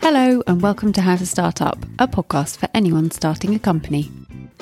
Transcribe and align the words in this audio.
Hello, 0.00 0.42
and 0.46 0.60
welcome 0.60 0.92
to 0.94 1.00
How 1.00 1.16
to 1.16 1.26
Start 1.26 1.62
Up, 1.62 1.84
a 1.98 2.08
podcast 2.08 2.56
for 2.58 2.68
anyone 2.74 3.10
starting 3.10 3.54
a 3.54 3.58
company. 3.58 4.10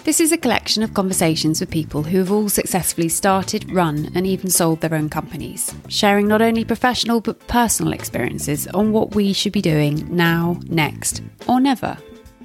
This 0.04 0.20
is 0.20 0.32
a 0.32 0.38
collection 0.38 0.82
of 0.82 0.94
conversations 0.94 1.60
with 1.60 1.70
people 1.70 2.02
who 2.02 2.18
have 2.18 2.32
all 2.32 2.48
successfully 2.48 3.08
started, 3.08 3.70
run, 3.72 4.10
and 4.14 4.26
even 4.26 4.48
sold 4.48 4.80
their 4.80 4.94
own 4.94 5.08
companies, 5.08 5.74
sharing 5.88 6.26
not 6.26 6.40
only 6.40 6.64
professional 6.64 7.20
but 7.20 7.46
personal 7.46 7.92
experiences 7.92 8.66
on 8.68 8.92
what 8.92 9.14
we 9.14 9.32
should 9.32 9.52
be 9.52 9.60
doing 9.60 10.06
now, 10.14 10.58
next, 10.66 11.22
or 11.46 11.60
never. 11.60 11.96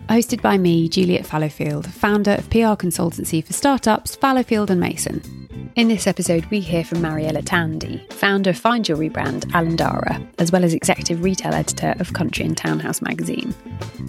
Hosted 0.10 0.42
by 0.42 0.58
me, 0.58 0.90
Juliet 0.90 1.26
Fallowfield, 1.26 1.88
founder 1.88 2.32
of 2.32 2.50
PR 2.50 2.76
consultancy 2.76 3.44
for 3.46 3.54
startups 3.54 4.16
Fallowfield 4.18 4.70
and 4.70 4.80
Mason. 4.82 5.43
In 5.76 5.88
this 5.88 6.06
episode, 6.06 6.46
we 6.52 6.60
hear 6.60 6.84
from 6.84 7.02
Mariella 7.02 7.42
Tandy, 7.42 8.06
founder 8.12 8.52
of 8.52 8.58
fine 8.60 8.84
jewellery 8.84 9.10
brand 9.10 9.48
Alemdara, 9.54 10.24
as 10.38 10.52
well 10.52 10.64
as 10.64 10.72
executive 10.72 11.24
retail 11.24 11.52
editor 11.52 11.96
of 12.00 12.14
Country 12.14 12.46
and 12.46 12.56
Townhouse 12.56 13.02
magazine. 13.02 13.56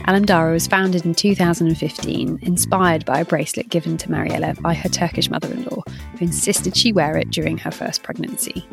Alemdara 0.07 0.53
was 0.53 0.67
founded 0.67 1.07
in 1.07 1.15
2015, 1.15 2.39
inspired 2.43 3.07
by 3.07 3.21
a 3.21 3.25
bracelet 3.25 3.71
given 3.71 3.97
to 3.97 4.11
Mariella 4.11 4.55
by 4.61 4.75
her 4.75 4.91
Turkish 4.91 5.31
mother 5.31 5.51
in 5.51 5.65
law, 5.65 5.83
who 6.19 6.27
insisted 6.27 6.77
she 6.77 6.93
wear 6.93 7.17
it 7.17 7.31
during 7.31 7.57
her 7.57 7.71
first 7.71 8.03
pregnancy. 8.03 8.69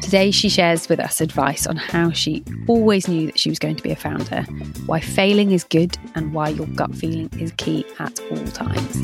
Today, 0.00 0.30
she 0.30 0.48
shares 0.48 0.88
with 0.88 0.98
us 0.98 1.20
advice 1.20 1.66
on 1.66 1.76
how 1.76 2.10
she 2.10 2.42
always 2.68 3.06
knew 3.06 3.26
that 3.26 3.38
she 3.38 3.50
was 3.50 3.58
going 3.58 3.76
to 3.76 3.82
be 3.82 3.90
a 3.90 3.96
founder, 3.96 4.44
why 4.86 4.98
failing 4.98 5.50
is 5.52 5.64
good, 5.64 5.98
and 6.14 6.32
why 6.32 6.48
your 6.48 6.66
gut 6.68 6.94
feeling 6.94 7.28
is 7.38 7.52
key 7.58 7.84
at 7.98 8.18
all 8.30 8.46
times. 8.46 9.02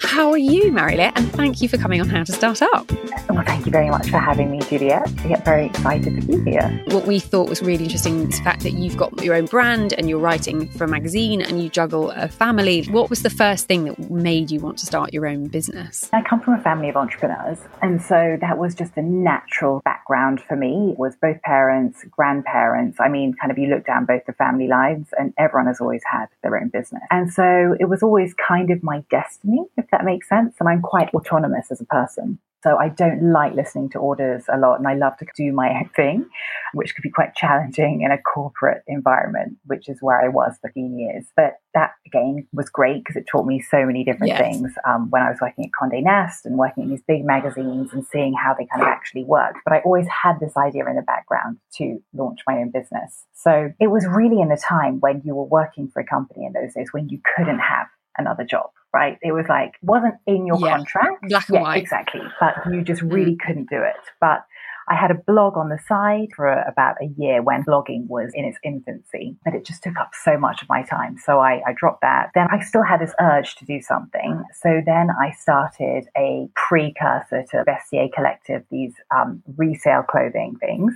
How 0.00 0.30
are 0.30 0.38
you, 0.38 0.70
Mariella? 0.70 1.12
And 1.16 1.32
thank 1.32 1.60
you 1.60 1.68
for 1.68 1.78
coming 1.78 2.00
on 2.00 2.08
How 2.08 2.22
to 2.22 2.32
Start 2.32 2.43
Up. 2.44 2.92
Well, 3.30 3.42
thank 3.46 3.64
you 3.64 3.72
very 3.72 3.88
much 3.88 4.10
for 4.10 4.18
having 4.18 4.50
me, 4.50 4.60
Juliet. 4.60 5.08
I 5.24 5.28
get 5.28 5.46
very 5.46 5.64
excited 5.64 6.20
to 6.20 6.26
be 6.26 6.50
here. 6.50 6.84
What 6.88 7.06
we 7.06 7.18
thought 7.18 7.48
was 7.48 7.62
really 7.62 7.84
interesting 7.84 8.28
is 8.28 8.38
the 8.38 8.44
fact 8.44 8.62
that 8.64 8.74
you've 8.74 8.98
got 8.98 9.24
your 9.24 9.34
own 9.34 9.46
brand 9.46 9.94
and 9.94 10.10
you're 10.10 10.18
writing 10.18 10.68
for 10.72 10.84
a 10.84 10.88
magazine 10.88 11.40
and 11.40 11.62
you 11.62 11.70
juggle 11.70 12.10
a 12.10 12.28
family. 12.28 12.84
What 12.84 13.08
was 13.08 13.22
the 13.22 13.30
first 13.30 13.66
thing 13.66 13.84
that 13.84 14.10
made 14.10 14.50
you 14.50 14.60
want 14.60 14.76
to 14.78 14.86
start 14.86 15.14
your 15.14 15.26
own 15.26 15.48
business? 15.48 16.10
I 16.12 16.20
come 16.20 16.42
from 16.42 16.54
a 16.54 16.62
family 16.62 16.90
of 16.90 16.96
entrepreneurs, 16.96 17.60
and 17.80 18.02
so 18.02 18.36
that 18.42 18.58
was 18.58 18.74
just 18.74 18.94
a 18.98 19.02
natural 19.02 19.80
background 19.82 20.42
for 20.42 20.54
me. 20.54 20.90
It 20.92 20.98
was 20.98 21.16
both 21.16 21.40
parents, 21.42 22.04
grandparents. 22.10 23.00
I 23.00 23.08
mean, 23.08 23.32
kind 23.40 23.50
of 23.52 23.58
you 23.58 23.68
look 23.68 23.86
down 23.86 24.04
both 24.04 24.26
the 24.26 24.34
family 24.34 24.68
lines, 24.68 25.08
and 25.18 25.32
everyone 25.38 25.66
has 25.66 25.80
always 25.80 26.02
had 26.12 26.26
their 26.42 26.58
own 26.60 26.68
business. 26.68 27.02
And 27.10 27.32
so 27.32 27.74
it 27.80 27.86
was 27.86 28.02
always 28.02 28.34
kind 28.34 28.70
of 28.70 28.82
my 28.82 29.02
destiny, 29.10 29.64
if 29.78 29.90
that 29.90 30.04
makes 30.04 30.28
sense. 30.28 30.56
And 30.60 30.68
I'm 30.68 30.82
quite 30.82 31.08
autonomous 31.14 31.70
as 31.70 31.80
a 31.80 31.86
person. 31.86 32.33
So 32.64 32.78
I 32.78 32.88
don't 32.88 33.30
like 33.30 33.52
listening 33.52 33.90
to 33.90 33.98
orders 33.98 34.44
a 34.50 34.56
lot 34.56 34.76
and 34.76 34.88
I 34.88 34.94
love 34.94 35.18
to 35.18 35.26
do 35.36 35.52
my 35.52 35.68
own 35.68 35.90
thing, 35.94 36.26
which 36.72 36.94
could 36.94 37.02
be 37.02 37.10
quite 37.10 37.34
challenging 37.34 38.00
in 38.00 38.10
a 38.10 38.16
corporate 38.16 38.82
environment, 38.86 39.58
which 39.66 39.86
is 39.86 39.98
where 40.00 40.18
I 40.18 40.28
was 40.28 40.54
for 40.62 40.68
15 40.68 40.98
years. 40.98 41.26
But 41.36 41.58
that 41.74 41.90
again 42.06 42.48
was 42.54 42.70
great 42.70 43.04
because 43.04 43.16
it 43.16 43.26
taught 43.30 43.44
me 43.44 43.60
so 43.60 43.84
many 43.84 44.02
different 44.02 44.28
yes. 44.28 44.40
things 44.40 44.72
um, 44.88 45.10
when 45.10 45.20
I 45.20 45.28
was 45.28 45.40
working 45.42 45.66
at 45.66 45.72
Conde 45.78 46.02
Nast 46.02 46.46
and 46.46 46.56
working 46.56 46.84
in 46.84 46.90
these 46.90 47.02
big 47.06 47.22
magazines 47.22 47.92
and 47.92 48.06
seeing 48.06 48.32
how 48.32 48.54
they 48.54 48.64
kind 48.64 48.80
of 48.80 48.88
actually 48.88 49.24
worked. 49.24 49.58
But 49.66 49.74
I 49.74 49.80
always 49.80 50.06
had 50.06 50.40
this 50.40 50.56
idea 50.56 50.88
in 50.88 50.96
the 50.96 51.02
background 51.02 51.58
to 51.74 51.98
launch 52.14 52.40
my 52.46 52.54
own 52.54 52.70
business. 52.70 53.26
So 53.34 53.72
it 53.78 53.88
was 53.88 54.06
really 54.06 54.40
in 54.40 54.48
the 54.48 54.56
time 54.56 55.00
when 55.00 55.20
you 55.22 55.34
were 55.34 55.44
working 55.44 55.90
for 55.92 56.00
a 56.00 56.06
company 56.06 56.46
in 56.46 56.54
those 56.54 56.72
days 56.72 56.88
when 56.92 57.10
you 57.10 57.20
couldn't 57.36 57.58
have 57.58 57.88
another 58.16 58.44
job 58.44 58.70
right? 58.94 59.18
It 59.22 59.32
was 59.32 59.46
like 59.48 59.72
wasn't 59.82 60.14
in 60.24 60.46
your 60.46 60.56
yeah. 60.60 60.76
contract. 60.76 61.28
Black 61.28 61.48
and 61.48 61.56
yeah, 61.56 61.62
white. 61.62 61.82
Exactly. 61.82 62.20
But 62.38 62.54
you 62.72 62.80
just 62.82 63.02
really 63.02 63.32
mm. 63.32 63.40
couldn't 63.40 63.68
do 63.68 63.82
it. 63.82 63.96
But 64.20 64.44
I 64.88 64.94
had 64.94 65.10
a 65.10 65.14
blog 65.14 65.56
on 65.56 65.70
the 65.70 65.78
side 65.88 66.28
for 66.36 66.46
about 66.52 66.96
a 67.00 67.06
year 67.16 67.42
when 67.42 67.64
blogging 67.64 68.06
was 68.06 68.30
in 68.34 68.44
its 68.44 68.58
infancy, 68.62 69.36
but 69.44 69.54
it 69.54 69.64
just 69.64 69.82
took 69.82 69.96
up 69.96 70.10
so 70.22 70.36
much 70.38 70.62
of 70.62 70.68
my 70.68 70.82
time. 70.82 71.16
So 71.16 71.38
I, 71.38 71.62
I 71.66 71.72
dropped 71.74 72.02
that. 72.02 72.30
Then 72.34 72.48
I 72.50 72.60
still 72.60 72.82
had 72.82 73.00
this 73.00 73.14
urge 73.18 73.56
to 73.56 73.64
do 73.64 73.80
something. 73.80 74.42
So 74.60 74.82
then 74.84 75.08
I 75.10 75.30
started 75.32 76.06
a 76.16 76.48
precursor 76.54 77.44
to 77.50 77.64
Vestiaire 77.64 78.12
Collective, 78.12 78.62
these 78.70 78.92
um, 79.14 79.42
resale 79.56 80.02
clothing 80.02 80.56
things. 80.60 80.92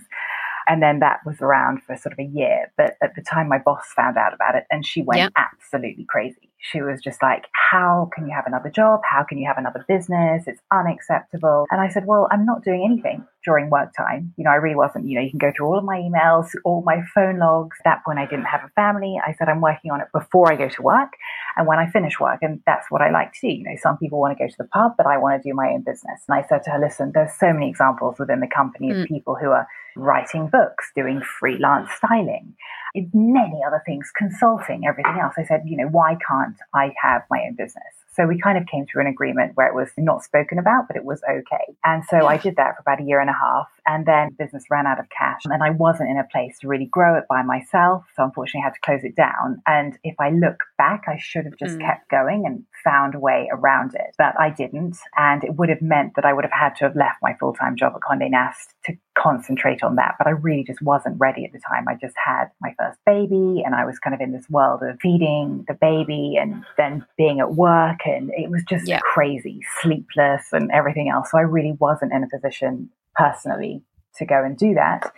And 0.69 0.83
then 0.83 1.01
that 1.01 1.21
was 1.25 1.41
around 1.41 1.83
for 1.83 1.97
sort 1.97 2.13
of 2.13 2.19
a 2.19 2.29
year. 2.29 2.71
But 2.77 2.97
at 3.03 3.15
the 3.17 3.23
time, 3.23 3.49
my 3.49 3.59
boss 3.59 3.87
found 3.97 4.19
out 4.19 4.35
about 4.35 4.55
it 4.55 4.65
and 4.71 4.85
she 4.85 5.03
went 5.03 5.21
yep. 5.21 5.33
absolutely 5.35 6.05
crazy. 6.05 6.51
She 6.61 6.83
was 6.83 7.01
just 7.01 7.23
like, 7.23 7.47
How 7.71 8.11
can 8.15 8.27
you 8.27 8.35
have 8.35 8.47
another 8.47 8.69
job? 8.69 9.01
How 9.05 9.25
can 9.25 9.39
you 9.39 9.47
have 9.47 9.59
another 9.59 9.85
business? 9.89 10.45
It's 10.47 10.61
unacceptable. 10.71 11.67
And 11.71 11.81
I 11.81 11.89
said, 11.89 12.05
Well, 12.05 12.29
I'm 12.31 12.45
not 12.45 12.65
doing 12.65 12.85
anything 12.85 13.25
during 13.45 13.71
work 13.71 13.95
time. 13.97 14.35
You 14.37 14.45
know, 14.45 14.51
I 14.51 14.57
really 14.57 14.75
wasn't. 14.75 15.07
You 15.07 15.17
know, 15.17 15.25
you 15.25 15.31
can 15.31 15.39
go 15.39 15.53
through 15.57 15.67
all 15.67 15.79
of 15.79 15.85
my 15.85 15.97
emails, 15.97 16.49
all 16.65 16.83
my 16.85 17.01
phone 17.15 17.39
logs. 17.39 17.77
At 17.81 17.85
that 17.91 18.05
point, 18.05 18.19
I 18.19 18.27
didn't 18.27 18.47
have 18.47 18.63
a 18.65 18.69
family. 18.71 19.19
I 19.25 19.35
said, 19.39 19.49
I'm 19.49 19.61
working 19.61 19.91
on 19.91 20.01
it 20.01 20.09
before 20.13 20.53
I 20.53 20.57
go 20.57 20.69
to 20.69 20.83
work 20.83 21.13
and 21.57 21.67
when 21.67 21.79
I 21.79 21.89
finish 21.91 22.19
work. 22.21 22.41
And 22.43 22.61
that's 22.67 22.91
what 22.91 23.03
I 23.03 23.11
like 23.11 23.33
to 23.35 23.49
do. 23.49 23.55
You 23.55 23.65
know, 23.65 23.77
some 23.81 23.97
people 23.97 24.21
want 24.21 24.37
to 24.37 24.45
go 24.45 24.49
to 24.49 24.57
the 24.59 24.65
pub, 24.65 24.93
but 24.99 25.07
I 25.07 25.17
want 25.17 25.41
to 25.41 25.49
do 25.49 25.55
my 25.55 25.69
own 25.69 25.83
business. 25.83 26.21
And 26.29 26.37
I 26.37 26.47
said 26.49 26.65
to 26.65 26.71
her, 26.71 26.79
Listen, 26.79 27.13
there's 27.15 27.33
so 27.39 27.53
many 27.53 27.71
examples 27.71 28.19
within 28.19 28.41
the 28.41 28.49
company 28.49 28.89
mm. 28.89 29.03
of 29.03 29.09
people 29.09 29.37
who 29.41 29.51
are 29.51 29.67
writing 29.99 30.49
books, 30.49 30.91
doing 30.95 31.21
freelance 31.21 31.91
styling, 31.97 32.55
many 32.95 33.61
other 33.67 33.83
things, 33.87 34.11
consulting, 34.17 34.87
everything 34.87 35.19
else. 35.21 35.35
I 35.39 35.45
said, 35.45 35.63
you 35.67 35.77
know, 35.77 35.89
why 35.89 36.17
can't 36.27 36.57
I 36.75 36.93
have 37.03 37.23
my 37.31 37.45
own 37.47 37.55
business? 37.57 37.85
So 38.19 38.27
we 38.27 38.41
kind 38.41 38.59
of 38.59 38.67
came 38.67 38.85
to 38.93 38.99
an 38.99 39.07
agreement 39.07 39.53
where 39.55 39.69
it 39.69 39.77
was 39.77 39.91
not 39.97 40.25
spoken 40.25 40.59
about, 40.59 40.89
but 40.89 40.97
it 40.97 41.05
was 41.05 41.23
okay. 41.31 41.77
And 41.85 42.03
so 42.11 42.27
I 42.27 42.37
did 42.37 42.57
that 42.57 42.75
for 42.75 42.81
about 42.81 43.01
a 43.01 43.05
year 43.05 43.21
and 43.21 43.31
a 43.31 43.33
half. 43.33 43.69
And 43.87 44.07
then 44.07 44.35
business 44.37 44.65
ran 44.69 44.89
out 44.89 44.99
of 44.99 45.07
cash 45.17 45.43
and 45.45 45.63
I 45.63 45.71
wasn't 45.71 46.11
in 46.11 46.19
a 46.19 46.27
place 46.33 46.59
to 46.59 46.69
really 46.69 46.87
grow 46.87 47.17
it 47.17 47.25
by 47.29 47.45
myself. 47.45 48.07
So 48.17 48.25
unfortunately 48.25 48.63
I 48.63 48.65
had 48.65 48.75
to 48.75 48.81
close 48.85 49.05
it 49.05 49.15
down. 49.15 49.63
And 49.69 49.97
if 50.03 50.17
I 50.19 50.31
look 50.31 50.65
back, 50.77 51.05
I 51.07 51.17
should 51.17 51.45
have 51.45 51.57
just 51.57 51.79
mm. 51.79 51.81
kept 51.81 52.11
going 52.11 52.43
and 52.45 52.65
found 52.83 53.15
a 53.15 53.21
way 53.21 53.49
around 53.53 53.95
it, 53.95 54.17
but 54.19 54.35
I 54.39 54.51
didn't. 54.51 54.97
And 55.17 55.45
it 55.45 55.55
would 55.55 55.69
have 55.69 55.83
meant 55.83 56.17
that 56.17 56.25
I 56.25 56.33
would 56.33 56.45
have 56.45 56.53
had 56.53 56.75
to 56.77 56.87
have 56.87 56.97
left 56.97 57.19
my 57.23 57.35
full 57.39 57.53
time 57.53 57.77
job 57.77 57.93
at 57.95 58.03
Conde 58.03 58.31
Nast 58.33 58.75
to 58.87 58.95
concentrate 59.17 59.85
on 59.85 59.95
that. 59.95 60.17
But 60.19 60.27
I 60.27 60.31
really 60.31 60.65
just 60.65 60.83
wasn't 60.83 61.21
ready 61.21 61.45
at 61.45 61.53
the 61.53 61.61
time. 61.61 61.87
I 61.89 61.95
just 61.95 62.15
had 62.25 62.47
my 62.61 62.75
first 62.79 62.99
baby 63.05 63.63
and 63.65 63.75
I 63.75 63.85
was 63.85 63.99
kind 63.99 64.15
of 64.15 64.21
in 64.21 64.33
this 64.33 64.49
world 64.49 64.83
of 64.83 64.99
feeding 65.01 65.65
the 65.69 65.75
baby 65.75 66.37
and 66.41 66.65
then 66.77 67.05
being 67.17 67.41
at 67.41 67.55
work. 67.55 68.01
And 68.05 68.31
it 68.35 68.51
was 68.51 68.63
just 68.69 68.87
yeah. 68.87 69.01
crazy, 69.01 69.61
sleepless 69.83 70.53
and 70.53 70.71
everything 70.71 71.09
else. 71.09 71.31
So 71.31 71.39
I 71.39 71.43
really 71.43 71.73
wasn't 71.73 72.13
in 72.13 72.23
a 72.23 72.29
position 72.29 72.91
personally 73.15 73.83
to 74.17 74.25
go 74.25 74.43
and 74.45 74.57
do 74.57 74.75
that. 74.75 75.13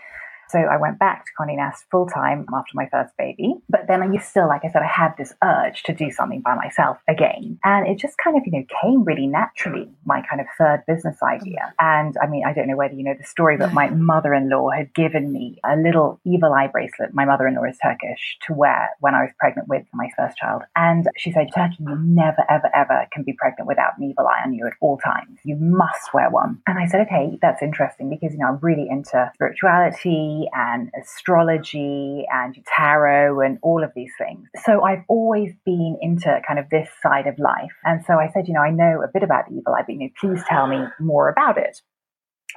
So 0.51 0.59
I 0.59 0.77
went 0.77 0.99
back 0.99 1.25
to 1.25 1.31
Condé 1.39 1.57
Nast 1.57 1.85
full 1.91 2.07
time 2.07 2.47
after 2.53 2.73
my 2.75 2.89
first 2.91 3.17
baby. 3.17 3.55
But 3.69 3.87
then 3.89 4.03
I 4.03 4.13
used 4.13 4.27
still, 4.27 4.49
like 4.49 4.65
I 4.65 4.69
said, 4.69 4.83
I 4.83 4.87
had 4.87 5.15
this 5.17 5.33
urge 5.45 5.83
to 5.85 5.95
do 5.95 6.11
something 6.11 6.41
by 6.41 6.55
myself 6.55 6.99
again. 7.09 7.59
And 7.65 7.87
it 7.87 7.99
just 7.99 8.17
kind 8.23 8.37
of, 8.37 8.43
you 8.47 8.53
know, 8.53 8.65
came 8.83 9.05
really 9.05 9.27
naturally, 9.27 9.89
my 10.05 10.23
kind 10.29 10.41
of 10.41 10.47
third 10.59 10.83
business 10.87 11.19
idea. 11.23 11.73
And 11.79 12.17
I 12.23 12.27
mean, 12.27 12.45
I 12.47 12.53
don't 12.53 12.69
know 12.69 12.77
whether 12.77 12.95
you 12.95 13.05
know 13.05 13.15
the 13.17 13.25
story, 13.25 13.57
but 13.57 13.73
my 13.73 13.89
mm. 13.89 13.99
mother 13.99 14.35
in 14.35 14.49
law 14.51 14.71
had 14.71 14.93
given 14.95 15.33
me 15.33 15.59
a 15.65 15.77
little 15.77 16.21
evil 16.25 16.53
eye 16.53 16.69
bracelet. 16.69 17.15
My 17.15 17.25
mother 17.25 17.47
in 17.47 17.55
law 17.55 17.65
is 17.65 17.79
Turkish 17.83 18.39
to 18.47 18.55
wear 18.55 18.91
when 19.01 19.15
I 19.15 19.23
was 19.23 19.31
pregnant 19.39 19.69
with 19.69 19.85
my 19.95 20.09
first 20.17 20.37
child. 20.37 20.63
And 20.75 21.07
she 21.17 21.31
said, 21.31 21.49
Turkey, 21.55 21.77
you 21.81 21.97
never, 22.01 22.45
ever, 22.49 22.71
ever 22.75 23.07
can 23.13 23.23
be 23.23 23.35
pregnant 23.35 23.69
without 23.69 23.99
an 23.99 24.05
evil 24.05 24.27
eye 24.27 24.43
on 24.45 24.53
you 24.53 24.67
at 24.67 24.73
all 24.81 24.99
times. 24.99 25.39
You 25.45 25.57
must 25.57 26.13
wear 26.13 26.31
one. 26.31 26.61
And 26.67 26.79
I 26.79 26.87
said, 26.87 27.03
okay, 27.03 27.39
that's 27.41 27.63
interesting 27.63 28.11
because, 28.11 28.33
you 28.33 28.39
know, 28.39 28.47
I'm 28.49 28.59
really 28.59 28.89
into 28.89 29.31
spirituality 29.35 30.40
and 30.53 30.91
astrology 31.01 32.27
and 32.33 32.57
tarot 32.77 33.41
and 33.41 33.59
all 33.63 33.83
of 33.85 33.91
these 33.95 34.13
things. 34.19 34.49
So 34.65 34.83
I've 34.83 35.05
always 35.09 35.53
been 35.65 35.99
into 36.01 36.41
kind 36.47 36.59
of 36.59 36.69
this 36.71 36.89
side 37.03 37.27
of 37.27 37.39
life. 37.39 37.73
And 37.85 38.05
so 38.05 38.15
I 38.15 38.31
said, 38.33 38.49
you 38.49 38.55
know, 38.55 38.61
I 38.61 38.71
know 38.71 39.03
a 39.03 39.09
bit 39.13 39.23
about 39.23 39.51
evil 39.51 39.75
eye, 39.75 39.83
but 39.87 39.93
you 39.93 40.01
know, 40.01 40.09
please 40.21 40.43
tell 40.49 40.67
me 40.67 40.85
more 40.99 41.29
about 41.29 41.59
it. 41.59 41.81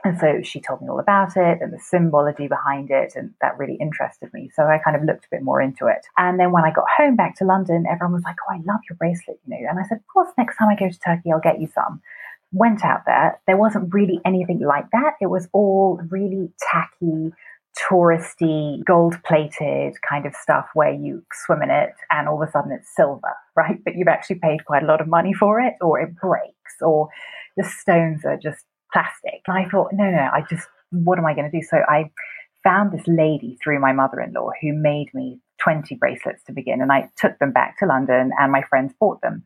And 0.04 0.20
so 0.20 0.42
she 0.44 0.60
told 0.60 0.82
me 0.82 0.90
all 0.90 1.00
about 1.00 1.38
it 1.38 1.60
and 1.62 1.72
the 1.72 1.80
symbology 1.80 2.48
behind 2.48 2.90
it, 2.90 3.14
and 3.16 3.34
that 3.42 3.58
really 3.58 3.78
interested 3.80 4.30
me. 4.34 4.50
So 4.56 4.64
I 4.64 4.80
kind 4.84 4.98
of 4.98 5.04
looked 5.04 5.26
a 5.26 5.28
bit 5.32 5.44
more 5.44 5.62
into 5.62 5.88
it. 5.88 6.06
And 6.18 6.40
then 6.40 6.52
when 6.52 6.64
I 6.64 6.72
got 6.72 6.86
home 6.98 7.16
back 7.16 7.38
to 7.38 7.46
London, 7.46 7.86
everyone 7.90 8.14
was 8.14 8.24
like, 8.24 8.36
Oh, 8.48 8.54
I 8.54 8.58
love 8.58 8.82
your 8.90 8.98
bracelet, 8.98 9.40
you 9.46 9.52
know. 9.56 9.70
And 9.70 9.80
I 9.80 9.84
said, 9.84 9.98
Of 9.98 10.08
course, 10.12 10.30
next 10.38 10.58
time 10.58 10.70
I 10.70 10.76
go 10.76 10.90
to 10.90 11.00
Turkey, 11.00 11.32
I'll 11.32 11.40
get 11.40 11.62
you 11.62 11.68
some. 11.68 12.02
Went 12.52 12.84
out 12.84 13.02
there, 13.06 13.40
there 13.48 13.58
wasn't 13.58 13.94
really 13.94 14.20
anything 14.26 14.60
like 14.60 14.86
that. 14.92 15.14
It 15.22 15.28
was 15.28 15.48
all 15.54 16.00
really 16.10 16.52
tacky, 16.72 17.32
touristy, 17.78 18.84
gold 18.86 19.16
plated 19.24 19.96
kind 20.08 20.26
of 20.26 20.36
stuff 20.36 20.68
where 20.74 20.94
you 20.94 21.24
swim 21.46 21.62
in 21.62 21.70
it 21.70 21.94
and 22.12 22.28
all 22.28 22.42
of 22.42 22.48
a 22.48 22.52
sudden 22.52 22.72
it's 22.72 22.96
silver, 22.96 23.34
right? 23.56 23.80
But 23.84 23.96
you've 23.96 24.08
actually 24.08 24.40
paid 24.40 24.66
quite 24.66 24.84
a 24.84 24.86
lot 24.86 25.02
of 25.02 25.08
money 25.08 25.34
for 25.34 25.60
it, 25.60 25.74
or 25.82 26.00
it 26.00 26.16
breaks, 26.16 26.82
or 26.82 27.10
the 27.58 27.64
stones 27.64 28.26
are 28.26 28.38
just 28.38 28.66
plastic. 28.92 29.42
And 29.48 29.58
I 29.58 29.70
thought, 29.70 29.92
no, 29.94 30.10
no, 30.10 30.30
I 30.34 30.44
just, 30.50 30.68
what 30.92 31.18
am 31.18 31.26
I 31.26 31.34
going 31.34 31.50
to 31.50 31.58
do? 31.58 31.66
So 31.68 31.78
I 31.88 32.12
found 32.64 32.92
this 32.92 33.08
lady 33.08 33.58
through 33.64 33.80
my 33.80 33.92
mother 33.92 34.22
in 34.22 34.34
law 34.34 34.50
who 34.62 34.74
made 34.74 35.14
me 35.14 35.40
20 35.62 35.96
bracelets 35.96 36.44
to 36.46 36.54
begin, 36.54 36.82
and 36.82 36.92
I 36.92 37.10
took 37.18 37.38
them 37.40 37.52
back 37.52 37.80
to 37.80 37.86
London, 37.86 38.32
and 38.40 38.52
my 38.52 38.64
friends 38.70 38.94
bought 39.00 39.22
them. 39.22 39.46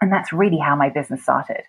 And 0.00 0.12
that's 0.12 0.32
really 0.32 0.58
how 0.58 0.76
my 0.76 0.90
business 0.90 1.22
started 1.22 1.62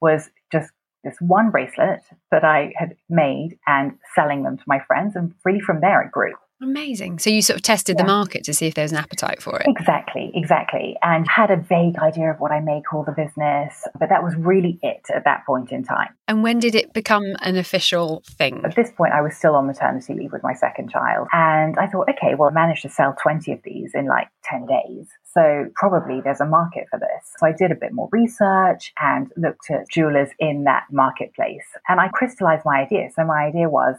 was 0.00 0.30
just 0.52 0.70
this 1.04 1.16
one 1.20 1.50
bracelet 1.50 2.02
that 2.30 2.44
I 2.44 2.72
had 2.76 2.96
made 3.08 3.58
and 3.66 3.92
selling 4.14 4.42
them 4.42 4.56
to 4.56 4.64
my 4.66 4.80
friends. 4.86 5.16
And 5.16 5.34
really 5.44 5.60
from 5.60 5.80
there, 5.80 6.02
it 6.02 6.12
grew. 6.12 6.34
Amazing. 6.62 7.18
So 7.18 7.30
you 7.30 7.40
sort 7.40 7.56
of 7.56 7.62
tested 7.62 7.96
yeah. 7.98 8.04
the 8.04 8.06
market 8.06 8.44
to 8.44 8.54
see 8.54 8.66
if 8.66 8.74
there 8.74 8.84
was 8.84 8.92
an 8.92 8.98
appetite 8.98 9.42
for 9.42 9.58
it. 9.58 9.66
Exactly, 9.66 10.30
exactly. 10.34 10.96
And 11.02 11.26
had 11.26 11.50
a 11.50 11.56
vague 11.56 11.98
idea 11.98 12.30
of 12.30 12.38
what 12.38 12.52
I 12.52 12.60
may 12.60 12.82
call 12.82 13.02
the 13.02 13.12
business, 13.12 13.86
but 13.98 14.10
that 14.10 14.22
was 14.22 14.34
really 14.36 14.78
it 14.82 15.06
at 15.14 15.24
that 15.24 15.46
point 15.46 15.72
in 15.72 15.84
time. 15.84 16.14
And 16.28 16.42
when 16.42 16.58
did 16.58 16.74
it 16.74 16.92
become 16.92 17.34
an 17.40 17.56
official 17.56 18.22
thing? 18.26 18.60
At 18.64 18.76
this 18.76 18.90
point, 18.90 19.14
I 19.14 19.22
was 19.22 19.36
still 19.36 19.54
on 19.54 19.66
maternity 19.66 20.12
leave 20.12 20.32
with 20.32 20.42
my 20.42 20.52
second 20.52 20.90
child. 20.90 21.28
And 21.32 21.78
I 21.78 21.86
thought, 21.86 22.08
okay, 22.10 22.34
well, 22.34 22.50
I 22.50 22.52
managed 22.52 22.82
to 22.82 22.90
sell 22.90 23.16
20 23.20 23.52
of 23.52 23.60
these 23.64 23.92
in 23.94 24.06
like 24.06 24.28
10 24.44 24.66
days. 24.66 25.08
So 25.32 25.66
probably 25.76 26.20
there's 26.20 26.40
a 26.40 26.46
market 26.46 26.86
for 26.90 26.98
this. 26.98 27.32
So 27.38 27.46
I 27.46 27.52
did 27.52 27.70
a 27.70 27.74
bit 27.74 27.92
more 27.92 28.08
research 28.12 28.92
and 29.00 29.32
looked 29.36 29.70
at 29.70 29.88
jewelers 29.88 30.28
in 30.38 30.64
that 30.64 30.84
marketplace. 30.90 31.64
And 31.88 32.00
I 32.00 32.08
crystallized 32.08 32.64
my 32.64 32.80
idea. 32.80 33.08
So 33.14 33.24
my 33.24 33.44
idea 33.44 33.68
was 33.68 33.96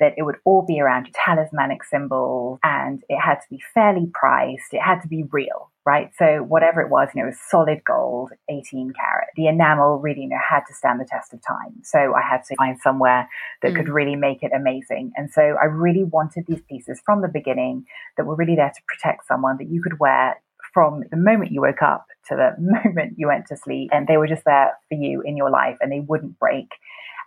that 0.00 0.14
it 0.16 0.22
would 0.22 0.36
all 0.44 0.62
be 0.62 0.80
around 0.80 1.06
your 1.06 1.12
talismanic 1.24 1.84
symbols 1.84 2.58
and 2.64 3.02
it 3.08 3.18
had 3.20 3.34
to 3.34 3.46
be 3.50 3.62
fairly 3.74 4.10
priced. 4.12 4.72
It 4.72 4.80
had 4.80 5.00
to 5.02 5.08
be 5.08 5.24
real, 5.30 5.70
right? 5.84 6.10
So 6.18 6.42
whatever 6.42 6.80
it 6.80 6.88
was, 6.88 7.08
you 7.14 7.20
know, 7.20 7.28
it 7.28 7.32
was 7.32 7.38
solid 7.50 7.82
gold, 7.84 8.30
18 8.48 8.92
carat. 8.98 9.28
The 9.36 9.46
enamel 9.46 9.98
really, 9.98 10.22
you 10.22 10.28
know, 10.30 10.38
had 10.38 10.62
to 10.68 10.74
stand 10.74 11.00
the 11.00 11.04
test 11.04 11.34
of 11.34 11.40
time. 11.46 11.82
So 11.84 12.14
I 12.14 12.22
had 12.22 12.42
to 12.48 12.56
find 12.56 12.80
somewhere 12.80 13.28
that 13.62 13.72
mm. 13.72 13.76
could 13.76 13.90
really 13.90 14.16
make 14.16 14.42
it 14.42 14.52
amazing. 14.56 15.12
And 15.16 15.30
so 15.30 15.42
I 15.62 15.66
really 15.66 16.04
wanted 16.04 16.46
these 16.48 16.62
pieces 16.68 17.00
from 17.04 17.20
the 17.20 17.28
beginning 17.28 17.84
that 18.16 18.24
were 18.24 18.36
really 18.36 18.56
there 18.56 18.72
to 18.74 18.82
protect 18.88 19.26
someone 19.28 19.58
that 19.58 19.68
you 19.68 19.82
could 19.82 20.00
wear 20.00 20.40
from 20.72 21.02
the 21.10 21.16
moment 21.16 21.52
you 21.52 21.60
woke 21.60 21.82
up 21.82 22.06
to 22.28 22.36
the 22.36 22.54
moment 22.58 23.14
you 23.18 23.26
went 23.26 23.46
to 23.48 23.56
sleep. 23.56 23.90
And 23.92 24.06
they 24.06 24.16
were 24.16 24.28
just 24.28 24.44
there 24.46 24.72
for 24.88 24.94
you 24.94 25.20
in 25.22 25.36
your 25.36 25.50
life 25.50 25.76
and 25.80 25.92
they 25.92 26.00
wouldn't 26.00 26.38
break 26.38 26.68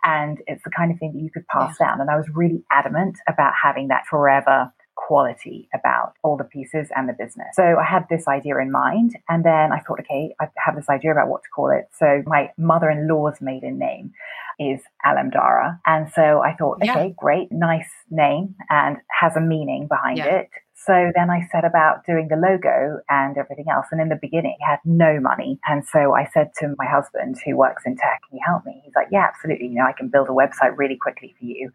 and 0.04 0.38
it's 0.46 0.62
the 0.64 0.70
kind 0.70 0.92
of 0.92 0.98
thing 0.98 1.12
that 1.14 1.20
you 1.20 1.30
could 1.30 1.46
pass 1.48 1.76
yeah. 1.80 1.88
down. 1.88 2.00
And 2.00 2.10
I 2.10 2.16
was 2.16 2.26
really 2.32 2.62
adamant 2.70 3.16
about 3.26 3.52
having 3.60 3.88
that 3.88 4.04
forever 4.08 4.72
quality 4.96 5.68
about 5.74 6.14
all 6.22 6.36
the 6.36 6.44
pieces 6.44 6.88
and 6.94 7.08
the 7.08 7.12
business. 7.12 7.48
So 7.54 7.62
I 7.78 7.84
had 7.84 8.06
this 8.08 8.28
idea 8.28 8.58
in 8.58 8.70
mind. 8.70 9.16
And 9.28 9.44
then 9.44 9.72
I 9.72 9.80
thought, 9.80 10.00
okay, 10.00 10.34
I 10.40 10.46
have 10.64 10.76
this 10.76 10.88
idea 10.88 11.12
about 11.12 11.28
what 11.28 11.42
to 11.42 11.48
call 11.54 11.70
it. 11.70 11.88
So 11.98 12.22
my 12.26 12.50
mother 12.56 12.90
in 12.90 13.08
law's 13.08 13.40
maiden 13.40 13.78
name 13.78 14.12
is 14.58 14.80
Alemdara. 15.04 15.80
And 15.86 16.10
so 16.14 16.42
I 16.42 16.54
thought, 16.54 16.78
okay, 16.82 17.08
yeah. 17.08 17.14
great, 17.16 17.50
nice 17.50 17.90
name 18.10 18.54
and 18.70 18.98
has 19.20 19.36
a 19.36 19.40
meaning 19.40 19.88
behind 19.88 20.18
yeah. 20.18 20.36
it. 20.36 20.50
So 20.86 21.12
then 21.14 21.30
I 21.30 21.46
set 21.50 21.64
about 21.64 22.04
doing 22.04 22.28
the 22.28 22.36
logo 22.36 23.00
and 23.08 23.38
everything 23.38 23.66
else. 23.72 23.86
And 23.90 24.00
in 24.00 24.10
the 24.10 24.18
beginning, 24.20 24.56
I 24.66 24.72
had 24.72 24.80
no 24.84 25.18
money. 25.18 25.58
And 25.66 25.84
so 25.86 26.14
I 26.14 26.28
said 26.34 26.50
to 26.58 26.74
my 26.78 26.84
husband, 26.84 27.36
who 27.44 27.56
works 27.56 27.84
in 27.86 27.96
tech, 27.96 28.20
can 28.28 28.36
you 28.36 28.42
help 28.44 28.66
me? 28.66 28.82
He's 28.84 28.92
like, 28.94 29.08
yeah, 29.10 29.26
absolutely. 29.32 29.68
You 29.68 29.76
know, 29.76 29.86
I 29.86 29.92
can 29.92 30.08
build 30.08 30.28
a 30.28 30.32
website 30.32 30.76
really 30.76 30.96
quickly 30.96 31.34
for 31.38 31.46
you. 31.46 31.70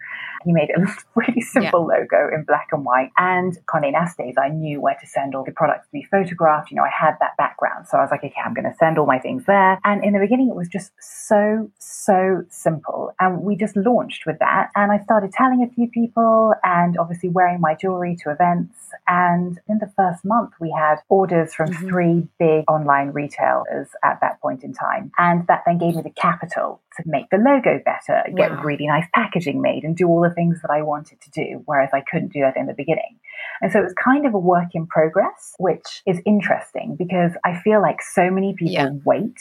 He 0.45 0.53
made 0.53 0.69
a 0.69 0.79
really 1.15 1.41
simple 1.41 1.89
yeah. 1.89 1.97
logo 1.97 2.29
in 2.33 2.43
black 2.43 2.67
and 2.71 2.85
white. 2.85 3.09
And 3.17 3.57
Condé 3.65 3.91
Nast's, 3.91 4.37
I 4.37 4.49
knew 4.49 4.79
where 4.79 4.97
to 4.99 5.07
send 5.07 5.33
all 5.33 5.43
the 5.43 5.53
products 5.53 5.87
to 5.87 5.91
be 5.91 6.03
photographed. 6.03 6.69
You 6.69 6.77
know, 6.77 6.83
I 6.83 6.91
had 6.93 7.15
that 7.19 7.35
background. 7.37 7.87
So 7.87 7.97
I 7.97 8.01
was 8.01 8.11
like, 8.11 8.23
okay, 8.23 8.41
I'm 8.45 8.53
going 8.53 8.69
to 8.69 8.77
send 8.77 8.99
all 8.99 9.07
my 9.07 9.17
things 9.17 9.45
there. 9.47 9.79
And 9.83 10.03
in 10.03 10.13
the 10.13 10.19
beginning, 10.19 10.49
it 10.49 10.55
was 10.55 10.67
just 10.67 10.91
so, 10.99 11.71
so 11.79 12.43
simple. 12.49 13.13
And 13.19 13.41
we 13.41 13.55
just 13.55 13.75
launched 13.75 14.27
with 14.27 14.37
that. 14.39 14.69
And 14.75 14.91
I 14.91 14.99
started 14.99 15.31
telling 15.31 15.63
a 15.63 15.73
few 15.73 15.89
people 15.89 16.53
and 16.63 16.95
obviously 16.97 17.29
wearing 17.29 17.59
my 17.59 17.73
jewelry 17.73 18.15
to 18.23 18.31
events 18.31 18.75
and 19.09 19.59
in 19.67 19.79
the 19.79 19.91
first 19.97 20.23
month, 20.23 20.51
we 20.61 20.69
had 20.69 20.97
orders 21.09 21.51
from 21.55 21.71
mm-hmm. 21.71 21.89
three 21.89 22.27
big 22.37 22.63
online 22.69 23.09
retailers 23.09 23.87
at 24.03 24.19
that 24.21 24.39
point 24.39 24.63
in 24.63 24.71
time. 24.71 25.11
And 25.17 25.47
that 25.47 25.63
then 25.65 25.79
gave 25.79 25.95
me 25.95 26.03
the 26.03 26.11
capital 26.11 26.79
to 26.97 27.03
make 27.07 27.31
the 27.31 27.37
logo 27.37 27.81
better, 27.83 28.23
get 28.37 28.51
wow. 28.51 28.61
really 28.61 28.85
nice 28.85 29.07
packaging 29.15 29.61
made, 29.61 29.83
and 29.83 29.97
do 29.97 30.07
all 30.07 30.21
the 30.21 30.33
things 30.33 30.61
that 30.61 30.69
I 30.69 30.83
wanted 30.83 31.19
to 31.21 31.31
do, 31.31 31.63
whereas 31.65 31.89
I 31.91 32.01
couldn't 32.01 32.33
do 32.33 32.41
that 32.41 32.55
in 32.55 32.67
the 32.67 32.73
beginning. 32.73 33.17
And 33.61 33.71
so 33.71 33.79
it 33.79 33.83
was 33.83 33.95
kind 33.95 34.27
of 34.27 34.35
a 34.35 34.39
work 34.39 34.75
in 34.75 34.85
progress, 34.85 35.55
which 35.57 36.03
is 36.05 36.21
interesting 36.25 36.95
because 36.95 37.31
I 37.43 37.59
feel 37.59 37.81
like 37.81 38.03
so 38.03 38.29
many 38.29 38.53
people 38.53 38.73
yeah. 38.73 38.89
wait 39.05 39.39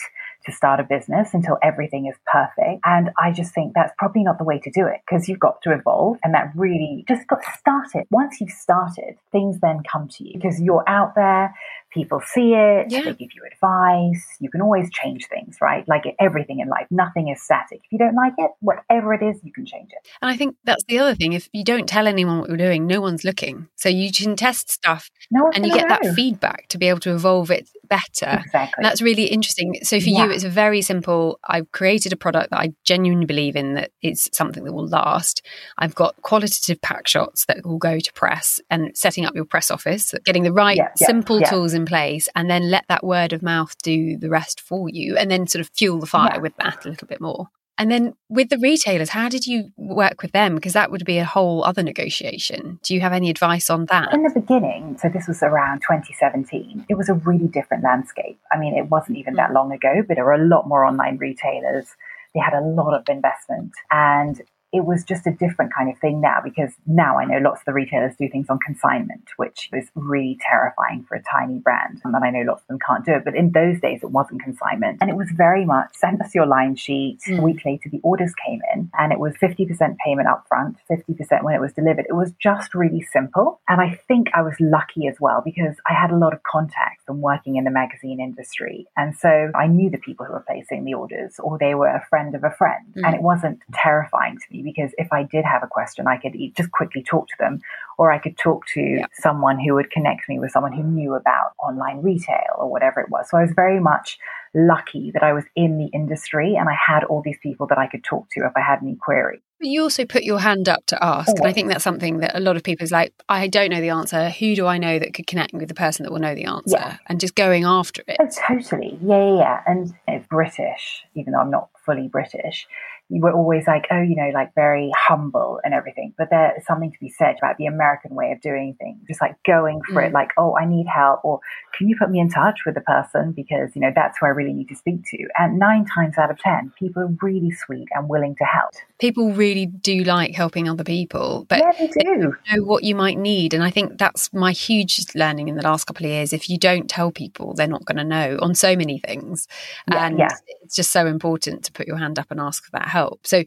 to 0.49 0.55
start 0.55 0.81
a 0.81 0.85
business 0.85 1.35
until 1.35 1.59
everything 1.63 2.07
is 2.07 2.17
perfect. 2.31 2.81
And 2.85 3.11
I 3.19 3.33
just 3.33 3.55
think 3.55 3.75
that's 3.75 3.93
probably 3.99 4.25
not 4.25 4.39
the 4.39 4.45
way 4.45 4.59
to 4.59 4.71
do 4.71 4.87
it 4.87 5.01
because 5.07 5.29
you've 5.29 5.39
got 5.39 5.63
to 5.63 5.73
evolve 5.73 6.19
and 6.25 6.35
that 6.35 6.51
really 6.55 7.05
just 7.07 7.27
got 7.27 7.41
started. 7.59 8.07
Once 8.11 8.41
you've 8.41 8.51
started, 8.51 9.17
things 9.31 9.61
then 9.61 9.83
come 9.91 10.09
to 10.09 10.25
you 10.25 10.35
because 10.35 10.61
you're 10.61 10.85
out 10.89 11.15
there, 11.15 11.55
people 11.93 12.21
see 12.21 12.55
it, 12.55 12.87
yeah. 12.91 13.03
they 13.03 13.13
give 13.15 13.31
you 13.35 13.43
advice. 13.53 14.27
You 14.41 14.51
can 14.51 14.61
always 14.61 14.91
change 14.91 15.27
things, 15.27 15.57
right? 15.61 15.87
Like 15.89 16.05
everything 16.19 16.61
in 16.61 16.69
life, 16.69 16.87
nothing 16.91 17.29
is 17.29 17.43
static. 17.43 17.81
If 17.85 17.93
you 17.93 17.99
don't 17.99 18.15
like 18.15 18.35
it, 18.39 18.51
whatever 18.61 19.15
it 19.15 19.23
is, 19.23 19.41
you 19.43 19.53
can 19.53 19.67
change 19.67 19.91
it. 19.93 20.09
And 20.21 20.31
I 20.31 20.37
think 20.37 20.57
that's 20.65 20.85
the 20.89 20.99
other 20.99 21.15
thing. 21.15 21.33
If 21.33 21.49
you 21.53 21.65
don't 21.65 21.89
tell 21.89 22.07
anyone 22.07 22.41
what 22.41 22.49
you're 22.49 22.57
doing, 22.57 22.87
no 22.87 23.01
one's 23.01 23.25
looking. 23.25 23.69
So 23.77 23.89
you 23.89 24.11
can 24.13 24.37
test 24.37 24.71
stuff 24.71 25.11
no 25.31 25.51
and 25.55 25.67
you 25.67 25.75
get 25.75 25.89
know. 25.89 25.97
that 26.01 26.15
feedback 26.15 26.69
to 26.69 26.79
be 26.79 26.89
able 26.89 27.01
to 27.01 27.15
evolve 27.15 27.51
it 27.51 27.69
better. 27.89 28.43
Exactly. 28.45 28.75
And 28.77 28.85
that's 28.85 29.03
really 29.03 29.25
interesting. 29.25 29.79
So 29.83 30.01
for 30.01 30.09
yeah. 30.09 30.27
you, 30.27 30.31
it's 30.31 30.45
a 30.45 30.49
very 30.49 30.83
simple. 30.83 31.39
I've 31.47 31.71
created 31.73 32.13
a 32.13 32.17
product 32.17 32.51
that 32.51 32.61
I 32.61 32.73
genuinely 32.85 33.27
believe 33.27 33.57
in 33.57 33.75
that 33.75 33.91
it's 34.03 34.29
something 34.37 34.65
that 34.65 34.73
will 34.73 34.87
last. 34.87 35.43
I've 35.79 35.95
got 35.95 36.21
qualitative 36.23 36.81
pack 36.81 37.07
shots 37.07 37.45
that 37.47 37.65
will 37.65 37.79
go 37.79 37.99
to 37.99 38.13
press 38.13 38.61
and 38.71 38.97
setting 38.97 39.25
up 39.25 39.35
your 39.35 39.45
press 39.45 39.71
office, 39.71 40.15
getting 40.25 40.43
the 40.43 40.53
right 40.53 40.77
yeah, 40.77 40.91
simple 40.97 41.41
tools 41.43 41.75
in 41.75 41.87
place 41.87 42.29
and 42.35 42.51
then 42.51 42.71
let 42.71 42.85
that 42.89 43.05
word 43.05 43.33
of 43.33 43.43
mouth 43.43 43.75
do 43.83 44.17
the 44.17 44.31
rest 44.31 44.61
for 44.61 44.89
you 44.89 45.17
and 45.17 45.31
then 45.31 45.47
sort 45.47 45.61
of 45.61 45.71
fuel 45.75 45.99
the 45.99 46.07
fire 46.07 46.33
yeah. 46.35 46.41
with 46.41 46.57
that 46.57 46.85
a 46.85 46.89
little 46.89 47.09
bit 47.09 47.21
more. 47.21 47.49
And 47.79 47.91
then 47.91 48.15
with 48.29 48.49
the 48.49 48.59
retailers, 48.59 49.11
how 49.11 49.29
did 49.29 49.47
you 49.47 49.71
work 49.77 50.21
with 50.21 50.33
them? 50.33 50.57
Because 50.57 50.73
that 50.73 50.91
would 50.91 51.05
be 51.05 51.19
a 51.19 51.25
whole 51.25 51.65
other 51.65 51.83
negotiation. 51.83 52.81
Do 52.83 52.93
you 52.93 53.01
have 53.01 53.13
any 53.13 53.31
advice 53.31 53.71
on 53.71 53.87
that? 53.87 54.13
In 54.13 54.25
the 54.25 54.31
beginning, 54.31 54.99
so 55.01 55.09
this 55.09 55.29
was 55.29 55.43
around 55.43 55.81
2017, 55.81 56.87
it 56.89 56.97
was 56.97 57.09
a 57.09 57.15
really 57.15 57.47
different 57.47 57.85
landscape. 57.85 58.39
I 58.53 58.59
mean, 58.59 58.77
it 58.77 58.91
wasn't 58.91 59.19
even 59.19 59.35
that 59.35 59.51
mm. 59.51 59.55
long 59.55 59.73
ago, 59.73 60.03
but 60.07 60.17
there 60.17 60.25
were 60.25 60.35
a 60.35 60.45
lot 60.45 60.67
more 60.67 60.85
online 60.85 61.19
retailers. 61.19 61.87
They 62.35 62.41
had 62.41 62.53
a 62.53 62.61
lot 62.61 62.95
of 62.95 63.09
investment 63.09 63.73
and 63.91 64.43
it 64.73 64.85
was 64.85 65.03
just 65.03 65.27
a 65.27 65.33
different 65.33 65.73
kind 65.75 65.91
of 65.91 65.99
thing 65.99 66.21
now 66.21 66.41
because 66.45 66.73
now 66.87 67.19
I 67.19 67.25
know 67.25 67.39
lots 67.39 67.63
of 67.63 67.65
the 67.65 67.73
retailers 67.73 68.15
do 68.17 68.29
things 68.29 68.49
on 68.51 68.59
consignment, 68.59 69.25
which 69.37 69.71
is 69.73 69.89
really 69.95 70.39
terrifying 70.43 71.05
for 71.09 71.15
a 71.17 71.23
tiny 71.23 71.59
brand. 71.59 72.03
And 72.05 72.15
I 72.15 72.31
know 72.31 72.45
lots 72.47 72.63
of 72.63 72.69
them 72.69 72.79
can't 72.87 73.05
do 73.05 73.13
it. 73.13 73.25
But 73.25 73.35
in 73.35 73.53
those 73.53 73.81
days, 73.81 74.01
it 74.03 74.11
wasn't 74.11 74.43
consignment. 74.43 74.99
And 75.01 75.09
it 75.09 75.17
was 75.17 75.31
very 75.35 75.65
much 75.65 75.91
send 75.95 76.21
us 76.21 76.35
your 76.35 76.47
line 76.47 76.77
sheet. 76.77 77.19
Mm. 77.27 77.39
A 77.39 77.43
week 77.43 77.65
later, 77.65 77.89
the 77.89 78.01
orders 78.03 78.33
came 78.47 78.61
in 78.75 78.91
and 78.99 79.13
it 79.13 79.19
was 79.19 79.35
50% 79.41 79.97
payment 80.05 80.29
up 80.29 80.45
front, 80.49 80.77
50% 80.91 81.45
when 81.45 81.55
it 81.55 81.61
was 81.61 81.73
delivered. 81.73 82.07
It 82.09 82.15
was 82.15 82.33
just 82.39 82.75
really 82.75 83.07
simple. 83.11 83.61
And 83.69 83.81
I 83.81 83.99
think 84.07 84.29
I 84.35 84.43
was 84.43 84.55
lucky 84.61 85.07
as 85.07 85.17
well 85.19 85.41
because 85.43 85.77
I 85.89 85.95
had 85.95 86.11
a 86.11 86.17
lot 86.17 86.35
of 86.35 86.43
contacts 86.43 87.05
from 87.07 87.23
working 87.23 87.57
in 87.57 87.65
the 87.65 87.71
magazine 87.71 88.21
industry. 88.21 88.87
And 88.99 89.17
so 89.17 89.51
I 89.55 89.67
knew 89.67 89.89
the 89.89 89.99
people 89.99 90.27
who 90.27 90.33
were 90.35 90.45
placing 90.47 90.85
the 90.85 90.95
orders 90.95 91.37
or 91.39 91.57
they 91.59 91.75
were 91.75 91.89
a 91.89 92.07
friend 92.11 92.35
of 92.35 92.45
a 92.45 92.51
friend. 92.51 92.85
Mm. 92.95 93.07
And 93.07 93.15
it 93.15 93.23
wasn't 93.23 93.61
terrifying 93.73 94.37
to 94.37 94.45
me 94.51 94.58
because 94.63 94.93
if 94.99 95.13
I 95.13 95.23
did 95.23 95.45
have 95.45 95.63
a 95.63 95.67
question, 95.67 96.07
I 96.07 96.17
could 96.17 96.35
just 96.57 96.71
quickly 96.73 97.03
talk 97.03 97.29
to 97.29 97.35
them, 97.39 97.61
or 97.99 98.13
I 98.13 98.19
could 98.19 98.37
talk 98.39 98.67
to 98.75 98.81
yeah. 98.81 99.07
someone 99.13 99.59
who 99.59 99.75
would 99.75 99.91
connect 99.91 100.29
me 100.29 100.39
with 100.39 100.51
someone 100.51 100.73
who 100.73 100.83
knew 100.83 101.15
about 101.15 101.53
online 101.63 102.03
retail 102.03 102.57
or 102.57 102.71
whatever 102.71 103.01
it 103.01 103.11
was. 103.11 103.29
So 103.31 103.39
I 103.39 103.43
was 103.43 103.53
very 103.55 103.81
much 103.81 104.19
lucky 104.55 105.11
that 105.13 105.23
I 105.23 105.33
was 105.33 105.45
in 105.55 105.79
the 105.79 105.87
industry 105.87 106.57
and 106.57 106.69
I 106.69 106.75
had 106.75 107.05
all 107.05 107.23
these 107.23 107.39
people 107.43 107.67
that 107.69 107.79
I 107.79 107.87
could 107.87 108.05
talk 108.05 108.29
to 108.33 108.41
if 108.41 108.53
I 108.57 108.61
had 108.61 108.81
any 108.83 108.97
query. 108.97 109.43
But 109.61 109.69
you 109.69 109.83
also 109.83 110.05
put 110.05 110.23
your 110.23 110.39
hand 110.39 110.69
up 110.69 110.87
to 110.87 111.05
ask. 111.05 111.37
And 111.37 111.47
I 111.47 111.53
think 111.53 111.69
that's 111.69 111.83
something 111.83 112.19
that 112.19 112.37
a 112.37 112.41
lot 112.41 112.57
of 112.57 112.63
people 112.63 112.85
is 112.85 112.93
like, 112.93 113.13
I 113.29 113.49
don't 113.49 113.71
know 113.71 113.81
the 113.81 113.89
answer. 113.89 114.31
Who 114.31 114.55
do 114.55 114.67
I 114.67 114.79
know 114.79 115.01
that 115.01 115.15
could 115.15 115.27
connect 115.27 115.53
me 115.53 115.59
with 115.59 115.69
the 115.69 115.75
person 115.75 116.05
that 116.05 116.13
will 116.13 116.21
know 116.21 116.35
the 116.37 116.45
answer? 116.45 116.77
Yeah. 116.79 116.97
And 117.07 117.19
just 117.19 117.35
going 117.35 117.65
after 117.65 118.05
it. 118.07 118.19
Oh, 118.21 118.29
totally. 118.47 118.97
Yeah, 119.03 119.19
yeah, 119.19 119.37
yeah. 119.37 119.61
And 119.67 119.93
it's 120.07 120.29
British, 120.29 121.03
even 121.15 121.33
though 121.33 121.41
I'm 121.41 121.51
not 121.51 121.71
fully 121.85 122.07
British 122.07 122.69
you 122.69 122.98
were 123.11 123.33
always 123.33 123.67
like, 123.67 123.87
oh, 123.91 124.03
you 124.03 124.15
know, 124.15 124.31
like 124.35 124.55
very 124.55 124.91
humble 124.97 125.61
and 125.65 125.73
everything. 125.73 126.13
But 126.19 126.29
there's 126.31 126.67
something 126.67 126.93
to 126.93 126.99
be 127.01 127.09
said 127.09 127.37
about 127.39 127.57
the 127.57 127.67
American 127.67 128.15
way 128.15 128.33
of 128.33 128.41
doing 128.41 128.77
things, 128.79 128.99
just 129.07 129.21
like 129.21 129.37
going 129.45 129.81
for 129.83 130.03
mm. 130.03 130.09
it, 130.09 130.13
like, 130.13 130.31
oh, 130.37 130.57
I 130.57 130.67
need 130.67 130.87
help, 130.87 131.25
or 131.25 131.41
can 131.75 131.89
you 131.89 131.97
put 131.99 132.11
me 132.11 132.21
in 132.21 132.29
touch 132.29 132.61
with 132.67 132.75
the 132.75 132.83
person 132.83 133.33
because, 133.33 133.71
you 133.75 133.81
know, 133.81 133.93
that's 133.95 134.19
who 134.19 134.27
I 134.27 134.31
really 134.31 134.53
need 134.53 134.69
to 134.69 134.77
speak 134.77 135.05
to. 135.11 135.29
And 135.39 135.59
nine 135.59 135.87
times 135.87 136.19
out 136.19 136.31
of 136.31 136.39
10, 136.39 136.73
people 136.79 137.03
are 137.03 137.17
really 137.23 137.51
sweet 137.51 137.89
and 137.95 138.09
willing 138.09 138.37
to 138.37 138.45
help. 138.45 138.73
People 138.99 139.33
really 139.33 139.67
do 139.67 140.05
like 140.05 140.35
helping 140.35 140.69
other 140.69 140.85
people, 140.85 141.47
but 141.49 141.61
yeah, 141.61 141.73
they 141.79 141.87
do. 141.87 142.35
They 142.51 142.57
know 142.57 142.65
what 142.65 142.85
you 142.85 142.95
might 142.95 143.19
need. 143.19 143.55
And 143.55 143.63
I 143.63 143.71
think 143.71 143.97
that's 143.99 144.33
my 144.35 144.53
huge 144.53 145.07
learning 145.15 145.49
in 145.49 145.57
the 145.57 145.63
last 145.63 145.85
couple 145.85 146.05
of 146.05 146.13
years. 146.13 146.33
If 146.33 146.51
you 146.51 146.59
don't 146.59 146.91
tell 146.91 147.11
people, 147.11 147.55
they're 147.55 147.67
not 147.67 147.85
going 147.85 147.99
to 147.99 148.05
know 148.05 148.39
on 148.43 148.55
so 148.55 148.77
many 148.77 148.99
things. 148.99 149.49
Yeah, 149.91 150.07
and 150.07 150.19
yeah. 150.19 150.29
it's 150.63 150.77
just 150.77 150.91
so 150.91 151.07
important 151.07 151.65
to 151.65 151.73
put 151.73 151.87
your 151.87 151.97
hand 151.97 152.19
up 152.19 152.31
and 152.31 152.41
ask 152.41 152.65
for 152.65 152.73
that 152.73 152.89
help 152.89 152.98
help. 152.99 153.27
So 153.27 153.45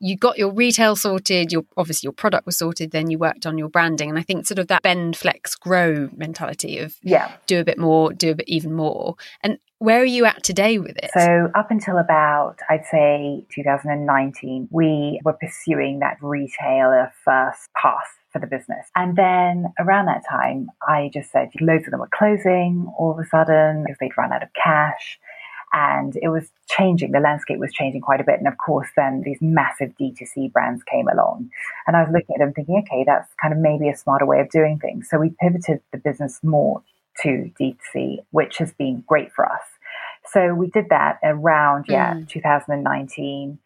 you 0.00 0.16
got 0.16 0.38
your 0.38 0.52
retail 0.52 0.96
sorted, 0.96 1.52
your 1.52 1.64
obviously 1.76 2.06
your 2.06 2.12
product 2.12 2.46
was 2.46 2.58
sorted, 2.58 2.90
then 2.90 3.10
you 3.10 3.18
worked 3.18 3.46
on 3.46 3.58
your 3.58 3.68
branding. 3.68 4.08
And 4.10 4.18
I 4.18 4.22
think 4.22 4.46
sort 4.46 4.58
of 4.58 4.68
that 4.68 4.82
bend, 4.82 5.16
flex, 5.16 5.54
grow 5.54 6.08
mentality 6.16 6.78
of 6.78 6.96
yeah. 7.02 7.32
do 7.46 7.60
a 7.60 7.64
bit 7.64 7.78
more, 7.78 8.12
do 8.12 8.30
a 8.30 8.34
bit 8.34 8.48
even 8.48 8.72
more. 8.72 9.16
And 9.42 9.58
where 9.78 10.00
are 10.00 10.12
you 10.16 10.24
at 10.24 10.42
today 10.42 10.78
with 10.78 10.96
it? 10.96 11.10
So, 11.12 11.50
up 11.54 11.70
until 11.70 11.98
about, 11.98 12.56
I'd 12.70 12.86
say 12.90 13.44
2019, 13.54 14.68
we 14.70 15.20
were 15.24 15.34
pursuing 15.34 15.98
that 15.98 16.16
retailer 16.22 17.12
first 17.24 17.68
path 17.80 18.08
for 18.32 18.40
the 18.40 18.46
business. 18.46 18.86
And 18.96 19.16
then 19.16 19.72
around 19.78 20.06
that 20.06 20.22
time, 20.28 20.68
I 20.88 21.10
just 21.12 21.30
said 21.30 21.50
loads 21.60 21.86
of 21.86 21.90
them 21.90 22.00
were 22.00 22.08
closing 22.12 22.92
all 22.98 23.12
of 23.12 23.18
a 23.18 23.28
sudden 23.28 23.82
because 23.82 23.96
they'd 24.00 24.16
run 24.16 24.32
out 24.32 24.42
of 24.42 24.48
cash. 24.60 25.18
And 25.76 26.16
it 26.22 26.28
was 26.28 26.52
changing, 26.68 27.10
the 27.10 27.18
landscape 27.18 27.58
was 27.58 27.72
changing 27.72 28.00
quite 28.00 28.20
a 28.20 28.24
bit. 28.24 28.38
And 28.38 28.46
of 28.46 28.56
course, 28.58 28.88
then 28.96 29.22
these 29.24 29.38
massive 29.40 29.92
D2C 30.00 30.52
brands 30.52 30.84
came 30.84 31.08
along. 31.08 31.50
And 31.88 31.96
I 31.96 32.02
was 32.02 32.12
looking 32.12 32.36
at 32.36 32.38
them 32.38 32.52
thinking, 32.52 32.80
okay, 32.86 33.02
that's 33.04 33.28
kind 33.42 33.52
of 33.52 33.58
maybe 33.58 33.88
a 33.88 33.96
smarter 33.96 34.24
way 34.24 34.38
of 34.38 34.48
doing 34.50 34.78
things. 34.78 35.08
So 35.10 35.18
we 35.18 35.30
pivoted 35.40 35.80
the 35.90 35.98
business 35.98 36.38
more 36.44 36.80
to 37.22 37.50
D2C, 37.60 38.18
which 38.30 38.58
has 38.58 38.72
been 38.74 39.02
great 39.08 39.32
for 39.32 39.44
us. 39.50 39.62
So 40.32 40.54
we 40.54 40.68
did 40.68 40.90
that 40.90 41.18
around, 41.24 41.86
yeah, 41.88 42.14
mm. 42.14 42.28
2019. 42.28 43.58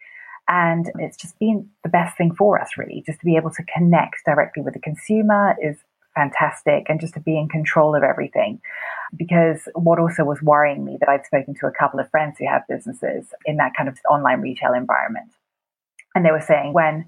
And 0.49 0.91
it's 0.99 1.19
just 1.19 1.39
been 1.39 1.69
the 1.83 1.91
best 1.91 2.17
thing 2.17 2.35
for 2.35 2.59
us, 2.59 2.71
really, 2.79 3.03
just 3.05 3.21
to 3.21 3.27
be 3.27 3.37
able 3.37 3.51
to 3.51 3.63
connect 3.65 4.25
directly 4.25 4.63
with 4.63 4.73
the 4.73 4.81
consumer 4.81 5.55
is 5.63 5.77
fantastic 6.19 6.87
and 6.89 7.01
just 7.01 7.15
to 7.15 7.21
be 7.21 7.39
in 7.39 7.49
control 7.49 7.95
of 7.95 8.03
everything. 8.03 8.61
Because 9.17 9.69
what 9.75 9.99
also 9.99 10.25
was 10.25 10.43
worrying 10.43 10.85
me 10.85 10.99
that 11.01 11.09
I'd 11.09 11.25
spoken 11.25 11.55
to 11.61 11.67
a 11.67 11.73
couple 11.73 12.01
of 12.01 12.11
friends 12.11 12.37
who 12.39 12.47
have 12.47 12.63
businesses 12.69 13.33
in 13.47 13.57
that 13.57 13.73
kind 13.77 13.89
of 13.89 13.97
online 14.11 14.41
retail 14.41 14.75
environment. 14.75 15.31
And 16.15 16.25
they 16.25 16.31
were 16.31 16.41
saying 16.47 16.73
when 16.73 17.07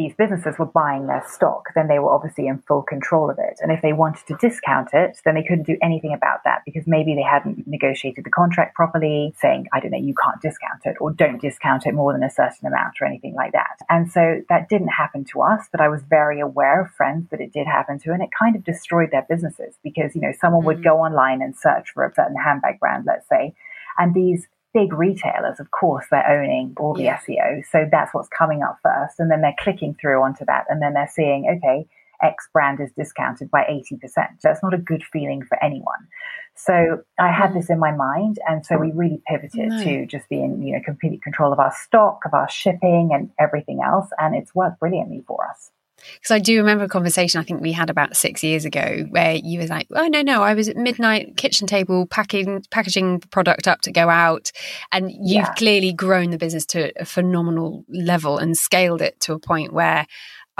these 0.00 0.14
businesses 0.14 0.58
were 0.58 0.64
buying 0.64 1.06
their 1.06 1.22
stock, 1.28 1.66
then 1.74 1.86
they 1.86 1.98
were 1.98 2.10
obviously 2.10 2.46
in 2.46 2.56
full 2.66 2.80
control 2.80 3.28
of 3.28 3.38
it. 3.38 3.60
And 3.60 3.70
if 3.70 3.82
they 3.82 3.92
wanted 3.92 4.26
to 4.28 4.36
discount 4.40 4.88
it, 4.94 5.20
then 5.26 5.34
they 5.34 5.42
couldn't 5.42 5.66
do 5.66 5.76
anything 5.82 6.14
about 6.14 6.42
that 6.44 6.62
because 6.64 6.84
maybe 6.86 7.14
they 7.14 7.22
hadn't 7.22 7.68
negotiated 7.68 8.24
the 8.24 8.30
contract 8.30 8.74
properly, 8.74 9.34
saying, 9.36 9.66
I 9.74 9.80
don't 9.80 9.90
know, 9.90 9.98
you 9.98 10.14
can't 10.14 10.40
discount 10.40 10.86
it 10.86 10.96
or 11.00 11.12
don't 11.12 11.38
discount 11.38 11.84
it 11.84 11.92
more 11.92 12.14
than 12.14 12.22
a 12.22 12.30
certain 12.30 12.66
amount 12.66 12.94
or 12.98 13.06
anything 13.06 13.34
like 13.34 13.52
that. 13.52 13.76
And 13.90 14.10
so 14.10 14.40
that 14.48 14.70
didn't 14.70 14.88
happen 14.88 15.26
to 15.32 15.42
us, 15.42 15.68
but 15.70 15.82
I 15.82 15.88
was 15.88 16.00
very 16.08 16.40
aware 16.40 16.80
of 16.80 16.90
friends 16.92 17.28
that 17.30 17.42
it 17.42 17.52
did 17.52 17.66
happen 17.66 17.98
to, 17.98 18.12
and 18.12 18.22
it 18.22 18.30
kind 18.36 18.56
of 18.56 18.64
destroyed 18.64 19.10
their 19.10 19.26
businesses 19.28 19.74
because, 19.82 20.14
you 20.14 20.22
know, 20.22 20.32
someone 20.40 20.62
mm-hmm. 20.62 20.68
would 20.68 20.84
go 20.84 20.96
online 20.96 21.42
and 21.42 21.54
search 21.54 21.90
for 21.92 22.06
a 22.06 22.14
certain 22.14 22.36
handbag 22.36 22.80
brand, 22.80 23.04
let's 23.06 23.28
say, 23.28 23.54
and 23.98 24.14
these 24.14 24.48
big 24.72 24.92
retailers, 24.92 25.60
of 25.60 25.70
course, 25.70 26.06
they're 26.10 26.28
owning 26.28 26.74
all 26.78 26.94
the 26.94 27.04
yeah. 27.04 27.18
SEO. 27.18 27.62
So 27.70 27.88
that's 27.90 28.14
what's 28.14 28.28
coming 28.28 28.62
up 28.62 28.78
first. 28.82 29.18
And 29.18 29.30
then 29.30 29.40
they're 29.40 29.56
clicking 29.58 29.96
through 30.00 30.22
onto 30.22 30.44
that. 30.46 30.66
And 30.68 30.80
then 30.80 30.94
they're 30.94 31.10
seeing, 31.12 31.46
okay, 31.56 31.86
X 32.22 32.48
brand 32.52 32.80
is 32.80 32.90
discounted 32.96 33.50
by 33.50 33.62
80%. 33.62 34.00
That's 34.42 34.62
not 34.62 34.74
a 34.74 34.78
good 34.78 35.02
feeling 35.04 35.42
for 35.42 35.62
anyone. 35.62 36.08
So 36.54 37.02
I 37.18 37.32
had 37.32 37.50
mm. 37.50 37.54
this 37.54 37.70
in 37.70 37.78
my 37.78 37.92
mind. 37.92 38.38
And 38.46 38.64
so 38.64 38.76
we 38.76 38.92
really 38.92 39.22
pivoted 39.26 39.68
no. 39.68 39.84
to 39.84 40.06
just 40.06 40.28
being, 40.28 40.62
you 40.62 40.74
know, 40.74 40.82
complete 40.84 41.22
control 41.22 41.52
of 41.52 41.58
our 41.58 41.72
stock, 41.74 42.20
of 42.26 42.34
our 42.34 42.48
shipping 42.48 43.10
and 43.12 43.30
everything 43.38 43.80
else. 43.84 44.08
And 44.18 44.34
it's 44.34 44.54
worked 44.54 44.80
brilliantly 44.80 45.24
for 45.26 45.46
us. 45.48 45.70
Because 46.14 46.30
I 46.30 46.38
do 46.38 46.56
remember 46.58 46.84
a 46.84 46.88
conversation 46.88 47.40
I 47.40 47.44
think 47.44 47.60
we 47.60 47.72
had 47.72 47.90
about 47.90 48.16
six 48.16 48.42
years 48.42 48.64
ago 48.64 49.06
where 49.10 49.34
you 49.34 49.60
were 49.60 49.66
like, 49.66 49.86
"Oh 49.90 50.06
no, 50.06 50.22
no, 50.22 50.42
I 50.42 50.54
was 50.54 50.68
at 50.68 50.76
midnight 50.76 51.36
kitchen 51.36 51.66
table 51.66 52.06
packing 52.06 52.62
packaging 52.70 53.20
the 53.20 53.28
product 53.28 53.68
up 53.68 53.80
to 53.82 53.92
go 53.92 54.08
out," 54.08 54.52
and 54.92 55.10
you've 55.10 55.46
yeah. 55.46 55.54
clearly 55.54 55.92
grown 55.92 56.30
the 56.30 56.38
business 56.38 56.66
to 56.66 56.92
a 57.00 57.04
phenomenal 57.04 57.84
level 57.88 58.38
and 58.38 58.56
scaled 58.56 59.02
it 59.02 59.18
to 59.20 59.32
a 59.32 59.38
point 59.38 59.72
where 59.72 60.06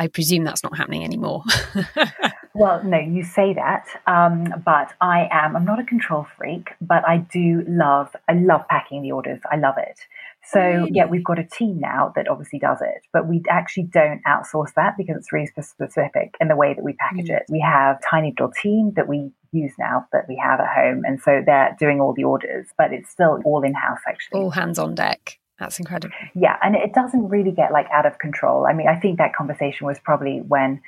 I 0.00 0.06
presume 0.06 0.44
that's 0.44 0.62
not 0.62 0.76
happening 0.78 1.04
anymore. 1.04 1.44
well, 2.54 2.82
no, 2.82 2.98
you 2.98 3.22
say 3.22 3.52
that, 3.52 3.86
um, 4.06 4.46
but 4.64 4.94
I 5.02 5.28
am. 5.30 5.54
I'm 5.54 5.66
not 5.66 5.78
a 5.78 5.84
control 5.84 6.26
freak, 6.38 6.70
but 6.80 7.06
I 7.06 7.18
do 7.18 7.62
love. 7.68 8.16
I 8.26 8.32
love 8.32 8.66
packing 8.68 9.02
the 9.02 9.12
orders. 9.12 9.40
I 9.50 9.56
love 9.56 9.74
it. 9.76 10.00
So 10.42 10.88
yeah, 10.90 11.06
we've 11.06 11.24
got 11.24 11.38
a 11.38 11.44
team 11.44 11.78
now 11.78 12.12
that 12.16 12.26
obviously 12.28 12.58
does 12.58 12.78
it, 12.80 13.02
but 13.12 13.28
we 13.28 13.42
actually 13.48 13.84
don't 13.84 14.22
outsource 14.26 14.72
that 14.74 14.96
because 14.96 15.16
it's 15.16 15.32
really 15.32 15.46
specific 15.46 16.34
in 16.40 16.48
the 16.48 16.56
way 16.56 16.74
that 16.74 16.82
we 16.82 16.94
package 16.94 17.28
mm. 17.28 17.36
it. 17.36 17.42
We 17.48 17.60
have 17.60 17.98
tiny 18.08 18.34
little 18.38 18.52
team 18.62 18.92
that 18.96 19.06
we 19.06 19.30
use 19.52 19.72
now 19.78 20.06
that 20.12 20.26
we 20.28 20.36
have 20.42 20.60
at 20.60 20.68
home, 20.68 21.02
and 21.04 21.20
so 21.20 21.42
they're 21.44 21.76
doing 21.78 22.00
all 22.00 22.14
the 22.14 22.24
orders, 22.24 22.68
but 22.78 22.92
it's 22.92 23.10
still 23.10 23.40
all 23.44 23.62
in 23.62 23.74
house 23.74 24.00
actually. 24.08 24.40
All 24.40 24.50
hands 24.50 24.78
on 24.78 24.94
deck. 24.94 25.38
That's 25.58 25.78
incredible. 25.78 26.14
Yeah, 26.34 26.56
and 26.62 26.74
it 26.74 26.94
doesn't 26.94 27.28
really 27.28 27.52
get 27.52 27.70
like 27.70 27.86
out 27.92 28.06
of 28.06 28.18
control. 28.18 28.66
I 28.66 28.72
mean, 28.72 28.88
I 28.88 28.96
think 28.98 29.18
that 29.18 29.34
conversation 29.34 29.86
was 29.86 29.98
probably 30.00 30.38
when 30.38 30.80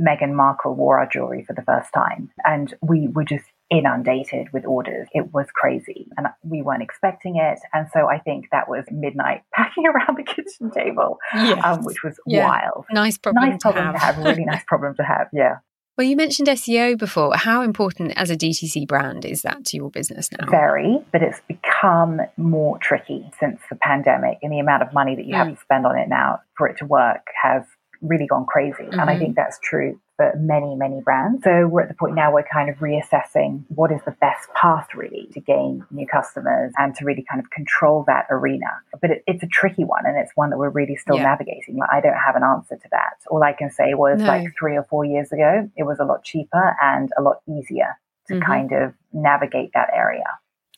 Meghan 0.00 0.34
Markle 0.34 0.74
wore 0.74 0.98
our 0.98 1.08
jewelry 1.10 1.44
for 1.44 1.54
the 1.54 1.62
first 1.62 1.92
time, 1.94 2.30
and 2.44 2.74
we 2.82 3.08
were 3.08 3.24
just 3.24 3.46
inundated 3.72 4.52
with 4.52 4.64
orders. 4.66 5.08
It 5.12 5.32
was 5.32 5.46
crazy 5.54 6.08
and 6.16 6.26
we 6.42 6.62
weren't 6.62 6.82
expecting 6.82 7.36
it. 7.36 7.58
And 7.72 7.88
so 7.92 8.08
I 8.08 8.18
think 8.18 8.46
that 8.52 8.68
was 8.68 8.84
midnight 8.90 9.42
packing 9.54 9.86
around 9.86 10.16
the 10.16 10.22
kitchen 10.22 10.70
table, 10.70 11.18
yes. 11.34 11.60
um, 11.64 11.82
which 11.82 12.02
was 12.02 12.18
yeah. 12.26 12.46
wild. 12.46 12.84
Nice 12.90 13.18
problem, 13.18 13.50
nice 13.50 13.60
problem 13.60 13.92
to, 13.94 13.98
have. 13.98 14.14
to 14.14 14.20
have. 14.20 14.26
Really 14.26 14.44
nice 14.44 14.64
problem 14.68 14.94
to 14.96 15.02
have. 15.02 15.28
Yeah. 15.32 15.56
Well, 15.98 16.06
you 16.06 16.16
mentioned 16.16 16.48
SEO 16.48 16.96
before. 16.96 17.36
How 17.36 17.60
important 17.60 18.12
as 18.16 18.30
a 18.30 18.36
DTC 18.36 18.88
brand 18.88 19.26
is 19.26 19.42
that 19.42 19.66
to 19.66 19.76
your 19.76 19.90
business 19.90 20.30
now? 20.32 20.50
Very, 20.50 20.98
but 21.12 21.22
it's 21.22 21.40
become 21.46 22.20
more 22.38 22.78
tricky 22.78 23.30
since 23.38 23.60
the 23.68 23.76
pandemic 23.76 24.38
and 24.42 24.50
the 24.50 24.58
amount 24.58 24.82
of 24.82 24.94
money 24.94 25.14
that 25.14 25.26
you 25.26 25.34
mm. 25.34 25.36
have 25.36 25.54
to 25.54 25.60
spend 25.60 25.84
on 25.84 25.98
it 25.98 26.08
now 26.08 26.40
for 26.56 26.66
it 26.66 26.78
to 26.78 26.86
work 26.86 27.26
has 27.42 27.64
really 28.02 28.26
gone 28.26 28.44
crazy. 28.46 28.82
Mm-hmm. 28.82 29.00
And 29.00 29.08
I 29.08 29.14
mm-hmm. 29.14 29.22
think 29.22 29.36
that's 29.36 29.58
true 29.62 29.98
for 30.16 30.32
many, 30.36 30.74
many 30.74 31.00
brands. 31.00 31.42
So 31.44 31.66
we're 31.68 31.82
at 31.82 31.88
the 31.88 31.94
point 31.94 32.14
now 32.14 32.32
we're 32.32 32.44
kind 32.52 32.68
of 32.68 32.76
reassessing 32.76 33.64
what 33.68 33.90
is 33.90 34.00
the 34.04 34.14
best 34.20 34.48
path 34.54 34.88
really 34.94 35.28
to 35.32 35.40
gain 35.40 35.86
new 35.90 36.06
customers 36.06 36.72
and 36.76 36.94
to 36.96 37.04
really 37.04 37.24
kind 37.30 37.40
of 37.40 37.50
control 37.50 38.04
that 38.08 38.26
arena. 38.28 38.66
But 39.00 39.10
it, 39.10 39.24
it's 39.26 39.42
a 39.42 39.46
tricky 39.46 39.84
one 39.84 40.04
and 40.04 40.18
it's 40.18 40.32
one 40.34 40.50
that 40.50 40.58
we're 40.58 40.70
really 40.70 40.96
still 40.96 41.16
yeah. 41.16 41.24
navigating. 41.24 41.76
Like 41.78 41.90
I 41.92 42.00
don't 42.00 42.18
have 42.18 42.36
an 42.36 42.42
answer 42.42 42.76
to 42.76 42.88
that. 42.90 43.14
All 43.30 43.42
I 43.42 43.52
can 43.52 43.70
say 43.70 43.94
was 43.94 44.18
no. 44.18 44.26
like 44.26 44.48
three 44.58 44.76
or 44.76 44.84
four 44.84 45.04
years 45.04 45.32
ago, 45.32 45.70
it 45.76 45.84
was 45.84 45.98
a 46.00 46.04
lot 46.04 46.24
cheaper 46.24 46.76
and 46.82 47.10
a 47.16 47.22
lot 47.22 47.36
easier 47.48 47.96
to 48.28 48.34
mm-hmm. 48.34 48.42
kind 48.44 48.72
of 48.72 48.94
navigate 49.12 49.70
that 49.74 49.88
area 49.94 50.24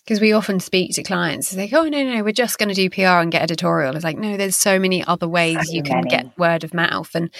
because 0.04 0.20
we 0.20 0.32
often 0.32 0.60
speak 0.60 0.92
to 0.94 1.02
clients 1.02 1.52
it's 1.52 1.58
like 1.58 1.72
oh 1.72 1.88
no 1.88 2.02
no 2.04 2.22
we're 2.22 2.32
just 2.32 2.58
going 2.58 2.68
to 2.68 2.74
do 2.74 2.90
pr 2.90 3.02
and 3.02 3.32
get 3.32 3.42
editorial. 3.42 3.94
It's 3.94 4.04
like 4.04 4.18
no 4.18 4.36
there's 4.36 4.56
so 4.56 4.78
many 4.78 5.04
other 5.04 5.28
ways 5.28 5.58
so 5.66 5.72
you 5.72 5.82
can 5.82 6.02
get 6.02 6.36
word 6.38 6.64
of 6.64 6.74
mouth. 6.74 7.14
And 7.14 7.30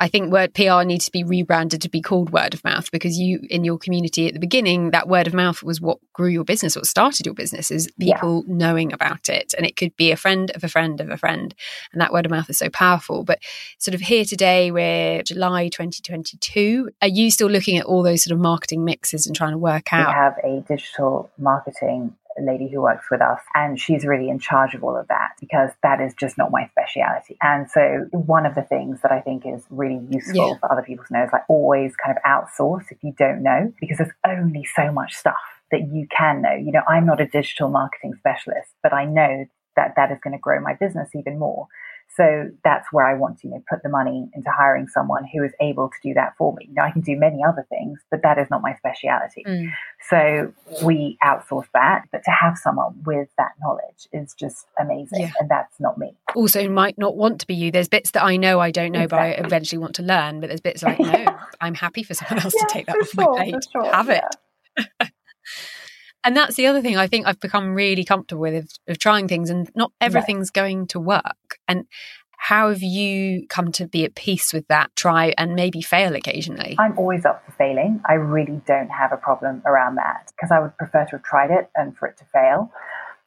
I 0.00 0.08
think 0.08 0.32
word 0.32 0.54
PR 0.54 0.82
needs 0.82 1.04
to 1.04 1.12
be 1.12 1.24
rebranded 1.24 1.82
to 1.82 1.90
be 1.90 2.00
called 2.00 2.30
word 2.30 2.54
of 2.54 2.64
mouth 2.64 2.90
because 2.90 3.18
you, 3.18 3.40
in 3.50 3.64
your 3.64 3.76
community 3.76 4.26
at 4.26 4.32
the 4.32 4.40
beginning, 4.40 4.92
that 4.92 5.08
word 5.08 5.26
of 5.26 5.34
mouth 5.34 5.62
was 5.62 5.78
what 5.78 5.98
grew 6.14 6.30
your 6.30 6.42
business, 6.42 6.74
what 6.74 6.86
started 6.86 7.26
your 7.26 7.34
business, 7.34 7.70
is 7.70 7.90
people 8.00 8.42
yeah. 8.46 8.54
knowing 8.56 8.94
about 8.94 9.28
it. 9.28 9.52
And 9.58 9.66
it 9.66 9.76
could 9.76 9.94
be 9.96 10.10
a 10.10 10.16
friend 10.16 10.50
of 10.52 10.64
a 10.64 10.68
friend 10.68 11.02
of 11.02 11.10
a 11.10 11.18
friend. 11.18 11.54
And 11.92 12.00
that 12.00 12.14
word 12.14 12.24
of 12.24 12.32
mouth 12.32 12.48
is 12.48 12.58
so 12.58 12.70
powerful. 12.70 13.24
But 13.24 13.40
sort 13.76 13.94
of 13.94 14.00
here 14.00 14.24
today, 14.24 14.70
we're 14.70 15.22
July 15.22 15.68
2022. 15.68 16.88
Are 17.02 17.08
you 17.08 17.30
still 17.30 17.48
looking 17.48 17.76
at 17.76 17.84
all 17.84 18.02
those 18.02 18.24
sort 18.24 18.34
of 18.34 18.40
marketing 18.40 18.86
mixes 18.86 19.26
and 19.26 19.36
trying 19.36 19.52
to 19.52 19.58
work 19.58 19.92
out? 19.92 20.08
We 20.08 20.14
have 20.14 20.38
a 20.42 20.64
digital 20.66 21.30
marketing 21.36 22.16
lady 22.42 22.68
who 22.68 22.82
works 22.82 23.06
with 23.10 23.20
us, 23.20 23.40
and 23.54 23.78
she's 23.78 24.04
really 24.04 24.28
in 24.28 24.38
charge 24.38 24.74
of 24.74 24.84
all 24.84 24.96
of 24.96 25.08
that 25.08 25.32
because 25.40 25.70
that 25.82 26.00
is 26.00 26.14
just 26.14 26.38
not 26.38 26.50
my 26.50 26.68
speciality. 26.68 27.36
And 27.42 27.70
so, 27.70 28.06
one 28.12 28.46
of 28.46 28.54
the 28.54 28.62
things 28.62 29.00
that 29.02 29.12
I 29.12 29.20
think 29.20 29.44
is 29.46 29.64
really 29.70 30.00
useful 30.10 30.48
yeah. 30.48 30.58
for 30.60 30.72
other 30.72 30.82
people 30.82 31.04
to 31.06 31.12
know 31.12 31.24
is 31.24 31.30
like 31.32 31.44
always 31.48 31.94
kind 31.96 32.16
of 32.16 32.22
outsource 32.22 32.84
if 32.90 32.98
you 33.02 33.14
don't 33.18 33.42
know, 33.42 33.72
because 33.80 33.98
there's 33.98 34.12
only 34.26 34.64
so 34.64 34.92
much 34.92 35.14
stuff 35.14 35.36
that 35.70 35.88
you 35.92 36.06
can 36.16 36.42
know. 36.42 36.54
You 36.54 36.72
know, 36.72 36.82
I'm 36.88 37.06
not 37.06 37.20
a 37.20 37.26
digital 37.26 37.68
marketing 37.68 38.14
specialist, 38.18 38.70
but 38.82 38.92
I 38.92 39.04
know 39.04 39.46
that 39.76 39.94
that 39.96 40.10
is 40.10 40.18
going 40.22 40.32
to 40.32 40.40
grow 40.40 40.60
my 40.60 40.74
business 40.74 41.10
even 41.14 41.38
more. 41.38 41.68
So 42.16 42.50
that's 42.64 42.92
where 42.92 43.06
I 43.06 43.14
want 43.14 43.38
to 43.40 43.48
you 43.48 43.54
know, 43.54 43.62
put 43.68 43.82
the 43.82 43.88
money 43.88 44.28
into 44.34 44.50
hiring 44.50 44.88
someone 44.88 45.24
who 45.32 45.44
is 45.44 45.52
able 45.60 45.88
to 45.88 45.96
do 46.02 46.14
that 46.14 46.36
for 46.36 46.52
me. 46.54 46.68
Now 46.72 46.84
I 46.84 46.90
can 46.90 47.02
do 47.02 47.16
many 47.16 47.42
other 47.44 47.66
things, 47.68 48.00
but 48.10 48.22
that 48.22 48.38
is 48.38 48.48
not 48.50 48.62
my 48.62 48.74
speciality. 48.74 49.44
Mm. 49.46 49.70
So 50.08 50.52
we 50.84 51.18
outsource 51.22 51.66
that, 51.72 52.08
but 52.10 52.24
to 52.24 52.30
have 52.30 52.58
someone 52.58 53.00
with 53.04 53.28
that 53.38 53.52
knowledge 53.60 54.08
is 54.12 54.34
just 54.34 54.66
amazing. 54.78 55.22
Yeah. 55.22 55.32
And 55.38 55.48
that's 55.48 55.78
not 55.78 55.98
me. 55.98 56.16
Also 56.34 56.68
might 56.68 56.98
not 56.98 57.16
want 57.16 57.40
to 57.40 57.46
be 57.46 57.54
you. 57.54 57.70
There's 57.70 57.88
bits 57.88 58.10
that 58.12 58.24
I 58.24 58.36
know 58.36 58.58
I 58.58 58.70
don't 58.70 58.92
know, 58.92 59.02
exactly. 59.02 59.36
but 59.36 59.42
I 59.42 59.46
eventually 59.46 59.78
want 59.78 59.94
to 59.96 60.02
learn. 60.02 60.40
But 60.40 60.48
there's 60.48 60.60
bits 60.60 60.82
like, 60.82 60.98
no, 61.00 61.26
I'm 61.60 61.74
happy 61.74 62.02
for 62.02 62.14
someone 62.14 62.42
else 62.44 62.54
yeah, 62.56 62.66
to 62.66 62.72
take 62.72 62.86
that 62.86 62.96
off 62.96 63.08
sure, 63.10 63.24
my 63.34 63.44
plate. 63.44 63.66
Sure, 63.72 63.92
have 63.92 64.08
it. 64.08 65.10
and 66.24 66.36
that's 66.36 66.56
the 66.56 66.66
other 66.66 66.82
thing 66.82 66.96
I 66.96 67.06
think 67.06 67.26
I've 67.26 67.40
become 67.40 67.74
really 67.74 68.04
comfortable 68.04 68.42
with 68.42 68.54
of, 68.54 68.70
of 68.88 68.98
trying 68.98 69.28
things, 69.28 69.50
and 69.50 69.70
not 69.74 69.92
everything's 70.00 70.50
right. 70.54 70.62
going 70.62 70.86
to 70.88 71.00
work. 71.00 71.58
And 71.68 71.86
how 72.36 72.70
have 72.70 72.82
you 72.82 73.46
come 73.48 73.70
to 73.72 73.86
be 73.86 74.04
at 74.04 74.14
peace 74.14 74.52
with 74.52 74.66
that? 74.68 74.90
Try 74.96 75.34
and 75.36 75.54
maybe 75.54 75.82
fail 75.82 76.14
occasionally. 76.14 76.74
I'm 76.78 76.98
always 76.98 77.26
up 77.26 77.44
for 77.44 77.52
failing. 77.52 78.00
I 78.08 78.14
really 78.14 78.62
don't 78.66 78.88
have 78.88 79.12
a 79.12 79.18
problem 79.18 79.62
around 79.66 79.96
that 79.96 80.32
because 80.34 80.50
I 80.50 80.58
would 80.58 80.76
prefer 80.78 81.04
to 81.04 81.10
have 81.12 81.22
tried 81.22 81.50
it 81.50 81.70
and 81.74 81.96
for 81.96 82.08
it 82.08 82.16
to 82.16 82.24
fail 82.32 82.72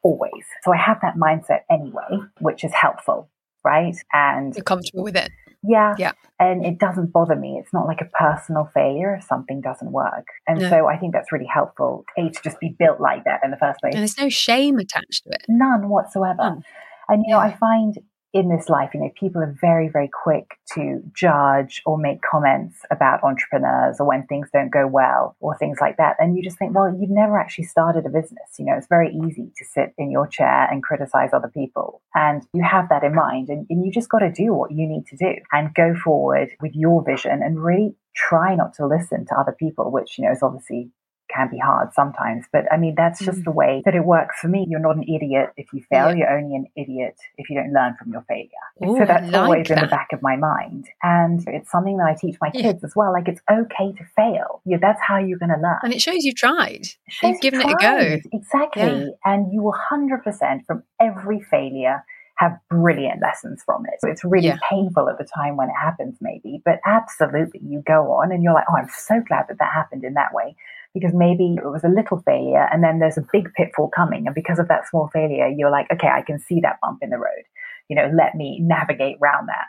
always. 0.02 0.44
So 0.64 0.72
I 0.72 0.76
have 0.76 1.00
that 1.02 1.16
mindset 1.16 1.60
anyway, 1.70 2.26
which 2.40 2.64
is 2.64 2.72
helpful. 2.72 3.28
right? 3.64 3.96
And 4.12 4.54
you're 4.54 4.62
comfortable 4.62 5.02
with 5.02 5.16
it. 5.16 5.30
Yeah. 5.66 5.94
Yeah. 5.98 6.12
And 6.38 6.64
it 6.66 6.78
doesn't 6.78 7.12
bother 7.12 7.36
me. 7.36 7.58
It's 7.60 7.72
not 7.72 7.86
like 7.86 8.00
a 8.00 8.06
personal 8.06 8.68
failure 8.74 9.14
if 9.14 9.24
something 9.24 9.60
doesn't 9.60 9.90
work. 9.92 10.26
And 10.48 10.60
No. 10.60 10.68
so 10.68 10.86
I 10.88 10.96
think 10.96 11.12
that's 11.12 11.32
really 11.32 11.46
helpful, 11.46 12.04
A, 12.18 12.28
to 12.28 12.42
just 12.42 12.58
be 12.60 12.74
built 12.78 13.00
like 13.00 13.24
that 13.24 13.40
in 13.44 13.50
the 13.50 13.56
first 13.56 13.80
place. 13.80 13.94
And 13.94 14.00
there's 14.00 14.18
no 14.18 14.28
shame 14.28 14.78
attached 14.78 15.24
to 15.24 15.30
it. 15.30 15.44
None 15.48 15.88
whatsoever. 15.88 16.36
None. 16.42 16.64
And, 17.08 17.22
you 17.26 17.32
know, 17.34 17.38
I 17.38 17.52
find 17.52 17.96
in 18.34 18.48
this 18.48 18.68
life, 18.68 18.90
you 18.92 19.00
know, 19.00 19.12
people 19.18 19.40
are 19.40 19.56
very, 19.60 19.88
very 19.88 20.08
quick 20.08 20.58
to 20.74 21.00
judge 21.14 21.80
or 21.86 21.96
make 21.96 22.20
comments 22.20 22.80
about 22.90 23.22
entrepreneurs 23.22 24.00
or 24.00 24.08
when 24.08 24.26
things 24.26 24.48
don't 24.52 24.72
go 24.72 24.88
well 24.88 25.36
or 25.38 25.56
things 25.56 25.78
like 25.80 25.98
that. 25.98 26.16
And 26.18 26.36
you 26.36 26.42
just 26.42 26.58
think, 26.58 26.74
well, 26.74 26.92
you've 26.92 27.10
never 27.10 27.38
actually 27.38 27.66
started 27.66 28.04
a 28.04 28.08
business. 28.08 28.58
You 28.58 28.66
know, 28.66 28.74
it's 28.76 28.88
very 28.88 29.14
easy 29.14 29.52
to 29.56 29.64
sit 29.64 29.94
in 29.96 30.10
your 30.10 30.26
chair 30.26 30.68
and 30.68 30.82
criticize 30.82 31.30
other 31.32 31.50
people. 31.54 32.02
And 32.12 32.42
you 32.52 32.64
have 32.64 32.88
that 32.88 33.04
in 33.04 33.14
mind 33.14 33.50
and, 33.50 33.66
and 33.70 33.86
you 33.86 33.92
just 33.92 34.08
got 34.08 34.18
to 34.18 34.32
do 34.32 34.52
what 34.52 34.72
you 34.72 34.88
need 34.88 35.06
to 35.06 35.16
do 35.16 35.36
and 35.52 35.72
go 35.72 35.94
forward 35.94 36.48
with 36.60 36.74
your 36.74 37.04
vision 37.04 37.40
and 37.40 37.62
really 37.62 37.94
try 38.16 38.56
not 38.56 38.74
to 38.74 38.86
listen 38.86 39.26
to 39.26 39.38
other 39.38 39.54
people, 39.56 39.92
which, 39.92 40.18
you 40.18 40.24
know, 40.24 40.32
is 40.32 40.42
obviously 40.42 40.90
can 41.34 41.48
be 41.50 41.58
hard 41.58 41.92
sometimes. 41.94 42.44
But 42.52 42.70
I 42.72 42.76
mean, 42.76 42.94
that's 42.96 43.18
just 43.24 43.40
Mm. 43.40 43.44
the 43.44 43.50
way 43.50 43.82
that 43.84 43.94
it 43.94 44.04
works 44.04 44.38
for 44.40 44.48
me. 44.48 44.66
You're 44.68 44.80
not 44.80 44.96
an 44.96 45.02
idiot 45.02 45.50
if 45.56 45.72
you 45.72 45.82
fail. 45.90 46.10
Yeah. 46.10 46.16
You're 46.16 46.38
only 46.38 46.54
an 46.56 46.66
idiot 46.76 47.16
if 47.36 47.50
you 47.50 47.56
don't 47.60 47.72
learn 47.72 47.94
from 47.98 48.12
your 48.12 48.22
failure. 48.22 48.48
Ooh, 48.84 48.96
so 48.98 49.04
that's 49.04 49.30
like 49.30 49.42
always 49.42 49.70
in 49.70 49.80
the 49.80 49.86
back 49.86 50.08
of 50.12 50.22
my 50.22 50.36
mind. 50.36 50.86
And 51.02 51.42
it's 51.48 51.70
something 51.70 51.96
that 51.98 52.06
I 52.06 52.14
teach 52.14 52.36
my 52.40 52.50
Yeah. 52.54 52.62
kids 52.62 52.84
as 52.84 52.94
well. 52.94 53.12
Like 53.12 53.28
it's 53.28 53.40
okay 53.50 53.92
to 53.92 54.04
fail. 54.16 54.60
Yeah, 54.64 54.78
that's 54.80 55.00
how 55.00 55.18
you're 55.18 55.38
going 55.38 55.54
to 55.54 55.60
learn. 55.60 55.78
And 55.82 55.92
it 55.92 56.00
shows 56.00 56.24
you've 56.24 56.36
tried. 56.36 56.86
Shows 57.08 57.32
You've 57.32 57.40
given 57.40 57.60
you 57.60 57.68
it 57.68 57.72
a 57.72 57.76
go. 57.80 58.28
Exactly. 58.32 59.14
And 59.24 59.52
you 59.52 59.62
will 59.62 59.72
100% 59.90 60.64
from 60.66 60.82
every 61.00 61.40
failure 61.40 62.04
have 62.36 62.58
brilliant 62.68 63.22
lessons 63.22 63.62
from 63.64 63.86
it. 63.86 63.94
So 64.00 64.08
it's 64.08 64.24
really 64.24 64.48
Yeah. 64.48 64.56
painful 64.68 65.08
at 65.08 65.18
the 65.18 65.24
time 65.24 65.56
when 65.56 65.68
it 65.68 65.76
happens, 65.80 66.16
maybe, 66.20 66.60
but 66.64 66.80
absolutely 66.84 67.60
you 67.62 67.80
go 67.86 68.10
on 68.10 68.32
and 68.32 68.42
you're 68.42 68.52
like, 68.52 68.64
oh, 68.68 68.76
I'm 68.76 68.88
so 68.88 69.20
glad 69.20 69.46
that 69.48 69.58
that 69.60 69.72
happened 69.72 70.02
in 70.02 70.14
that 70.14 70.34
way 70.34 70.56
because 70.94 71.12
maybe 71.12 71.56
it 71.58 71.66
was 71.66 71.84
a 71.84 71.88
little 71.88 72.22
failure 72.24 72.68
and 72.72 72.82
then 72.82 73.00
there's 73.00 73.18
a 73.18 73.26
big 73.32 73.52
pitfall 73.54 73.90
coming. 73.94 74.26
And 74.26 74.34
because 74.34 74.58
of 74.58 74.68
that 74.68 74.88
small 74.88 75.10
failure, 75.12 75.48
you're 75.48 75.70
like, 75.70 75.88
okay, 75.92 76.08
I 76.08 76.22
can 76.22 76.38
see 76.38 76.60
that 76.62 76.78
bump 76.80 77.00
in 77.02 77.10
the 77.10 77.18
road. 77.18 77.44
You 77.88 77.96
know, 77.96 78.10
let 78.16 78.34
me 78.34 78.60
navigate 78.62 79.16
around 79.20 79.48
that. 79.48 79.66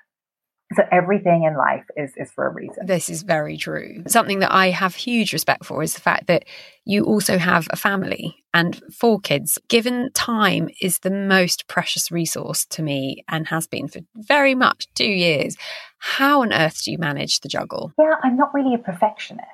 So 0.74 0.84
everything 0.92 1.44
in 1.44 1.56
life 1.56 1.86
is, 1.96 2.12
is 2.18 2.32
for 2.32 2.48
a 2.48 2.54
reason. 2.54 2.88
This 2.88 3.08
is 3.10 3.22
very 3.22 3.56
true. 3.56 4.04
Something 4.08 4.40
that 4.40 4.52
I 4.52 4.72
have 4.72 4.96
huge 4.96 5.32
respect 5.32 5.64
for 5.64 5.84
is 5.84 5.94
the 5.94 6.02
fact 6.02 6.26
that 6.28 6.46
you 6.86 7.06
also 7.06 7.38
have 7.38 7.68
a 7.70 7.76
family 7.76 8.44
and 8.52 8.82
four 8.92 9.20
kids. 9.20 9.60
Given 9.70 10.12
time 10.14 10.70
is 10.82 11.00
the 11.00 11.12
most 11.12 11.68
precious 11.68 12.12
resource 12.12 12.66
to 12.72 12.82
me 12.82 13.24
and 13.30 13.48
has 13.48 13.68
been 13.68 13.88
for 13.88 14.00
very 14.16 14.56
much 14.56 14.88
two 14.96 15.06
years. 15.06 15.56
How 16.00 16.42
on 16.42 16.52
earth 16.52 16.84
do 16.84 16.92
you 16.92 16.98
manage 16.98 17.42
the 17.42 17.50
juggle? 17.50 17.94
Yeah, 18.00 18.16
I'm 18.24 18.36
not 18.36 18.54
really 18.54 18.74
a 18.74 18.80
perfectionist, 18.80 19.48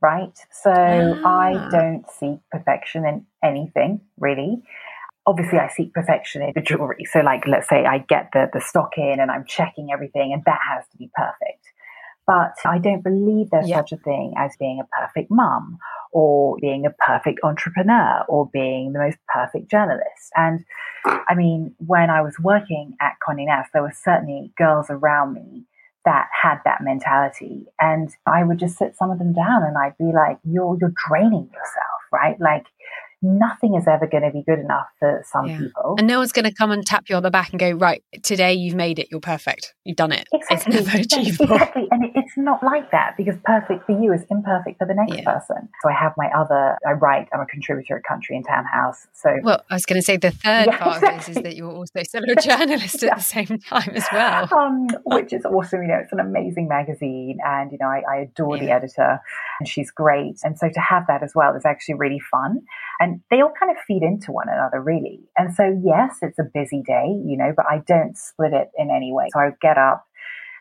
right? 0.00 0.36
So 0.50 0.72
Ah. 0.72 1.46
I 1.46 1.68
don't 1.70 2.04
seek 2.10 2.38
perfection 2.50 3.06
in 3.06 3.26
anything, 3.42 4.00
really. 4.18 4.62
Obviously, 5.26 5.58
I 5.58 5.68
seek 5.68 5.92
perfection 5.92 6.42
in 6.42 6.52
the 6.54 6.62
jewelry. 6.62 7.04
So, 7.04 7.20
like, 7.20 7.46
let's 7.46 7.68
say 7.68 7.84
I 7.84 7.98
get 7.98 8.30
the, 8.32 8.48
the 8.52 8.60
stock 8.60 8.96
in 8.96 9.20
and 9.20 9.30
I'm 9.30 9.44
checking 9.46 9.92
everything, 9.92 10.32
and 10.32 10.42
that 10.46 10.58
has 10.70 10.84
to 10.92 10.96
be 10.96 11.10
perfect. 11.14 11.64
But 12.26 12.54
I 12.64 12.78
don't 12.78 13.02
believe 13.02 13.50
there's 13.50 13.68
Yeah. 13.68 13.76
such 13.78 13.92
a 13.92 13.96
thing 13.98 14.34
as 14.36 14.56
being 14.58 14.80
a 14.80 14.88
perfect 15.00 15.30
mum 15.30 15.78
or 16.12 16.56
being 16.60 16.86
a 16.86 16.90
perfect 16.90 17.40
entrepreneur 17.42 18.24
or 18.28 18.48
being 18.52 18.92
the 18.92 18.98
most 19.00 19.18
perfect 19.32 19.70
journalist. 19.70 20.30
And 20.36 20.64
I 21.04 21.34
mean, 21.34 21.74
when 21.78 22.08
I 22.10 22.22
was 22.22 22.38
working 22.40 22.96
at 23.00 23.14
Condé 23.26 23.46
Nast, 23.46 23.70
there 23.72 23.82
were 23.82 23.92
certainly 23.94 24.52
girls 24.56 24.86
around 24.90 25.34
me 25.34 25.64
that 26.04 26.28
had 26.42 26.58
that 26.64 26.82
mentality. 26.82 27.66
And 27.80 28.10
I 28.26 28.44
would 28.44 28.58
just 28.58 28.78
sit 28.78 28.96
some 28.96 29.10
of 29.10 29.18
them 29.18 29.32
down 29.32 29.62
and 29.62 29.76
I'd 29.76 29.98
be 29.98 30.12
like, 30.12 30.38
you're, 30.44 30.76
you're 30.80 30.94
draining 31.08 31.50
yourself, 31.52 32.00
right? 32.12 32.40
Like 32.40 32.66
nothing 33.22 33.74
is 33.74 33.86
ever 33.86 34.06
going 34.06 34.22
to 34.22 34.30
be 34.30 34.42
good 34.46 34.58
enough 34.58 34.86
for 34.98 35.22
some 35.30 35.46
Yeah. 35.46 35.58
people. 35.58 35.94
And 35.98 36.06
no 36.06 36.18
one's 36.18 36.32
going 36.32 36.46
to 36.46 36.54
come 36.54 36.70
and 36.70 36.84
tap 36.86 37.04
you 37.08 37.16
on 37.16 37.22
the 37.22 37.30
back 37.30 37.50
and 37.50 37.60
go, 37.60 37.70
right, 37.72 38.02
today 38.22 38.54
you've 38.54 38.74
made 38.74 38.98
it, 38.98 39.08
you're 39.10 39.20
perfect, 39.20 39.74
you've 39.84 39.96
done 39.96 40.12
it. 40.12 40.26
Exactly. 40.32 40.56
It's 40.76 40.86
never 40.86 40.98
achievable. 41.02 41.54
Exactly. 41.54 41.88
And 41.90 42.04
it, 42.04 42.12
it's 42.14 42.32
not 42.36 42.62
like 42.62 42.90
that 42.92 43.16
because 43.16 43.34
perfect 43.44 43.84
for 43.86 43.92
you 44.00 44.12
is 44.12 44.22
imperfect 44.30 44.78
for 44.78 44.86
the 44.86 44.94
next 44.94 45.14
Yeah. 45.18 45.32
person. 45.34 45.68
So 45.82 45.90
I 45.90 45.92
have 45.92 46.12
my 46.16 46.28
other, 46.36 46.78
I 46.86 46.92
write, 46.92 47.28
I'm 47.34 47.40
a 47.40 47.46
contributor 47.46 47.96
at 47.98 48.04
Country 48.04 48.36
and 48.36 48.46
Townhouse. 48.46 49.06
So 49.12 49.36
Well, 49.42 49.62
I 49.70 49.74
was 49.74 49.84
going 49.84 50.00
to 50.00 50.04
say 50.04 50.16
the 50.16 50.30
third 50.30 50.66
Yeah, 50.66 50.76
part 50.78 51.02
of 51.02 51.14
this 51.26 51.28
is 51.36 51.42
that 51.42 51.56
you're 51.56 51.70
also 51.70 52.02
still 52.02 52.22
a 52.24 52.34
journalist 52.40 53.02
at 53.02 53.16
the 53.16 53.22
same 53.22 53.58
time 53.58 53.90
as 53.94 54.06
well. 54.12 54.48
um, 54.58 54.86
which 55.04 55.32
is 55.32 55.44
awesome. 55.44 55.82
You 55.82 55.88
know, 55.88 55.98
it's 56.02 56.12
an 56.12 56.20
amazing 56.20 56.68
magazine, 56.68 57.38
and 57.44 57.70
you 57.72 57.78
know, 57.80 57.86
I, 57.88 58.02
I 58.10 58.16
adore 58.22 58.58
the 58.58 58.70
editor, 58.70 59.20
and 59.58 59.68
she's 59.68 59.90
great. 59.90 60.38
And 60.42 60.58
so 60.58 60.68
to 60.72 60.80
have 60.80 61.06
that 61.08 61.22
as 61.22 61.32
well 61.34 61.54
is 61.54 61.64
actually 61.64 61.94
really 61.96 62.20
fun, 62.20 62.62
and 63.00 63.20
they 63.30 63.40
all 63.40 63.52
kind 63.58 63.72
of 63.72 63.78
feed 63.86 64.02
into 64.02 64.30
one 64.30 64.48
another, 64.48 64.80
really. 64.80 65.20
And 65.36 65.54
so 65.54 65.80
yes, 65.82 66.18
it's 66.22 66.38
a 66.38 66.44
busy 66.44 66.82
day, 66.86 67.06
you 67.24 67.36
know, 67.36 67.52
but 67.56 67.66
I 67.68 67.82
don't 67.86 68.16
split 68.16 68.52
it 68.52 68.68
in 68.76 68.90
any 68.90 69.12
way. 69.12 69.28
So 69.32 69.40
I 69.40 69.50
get 69.60 69.78
up 69.78 70.06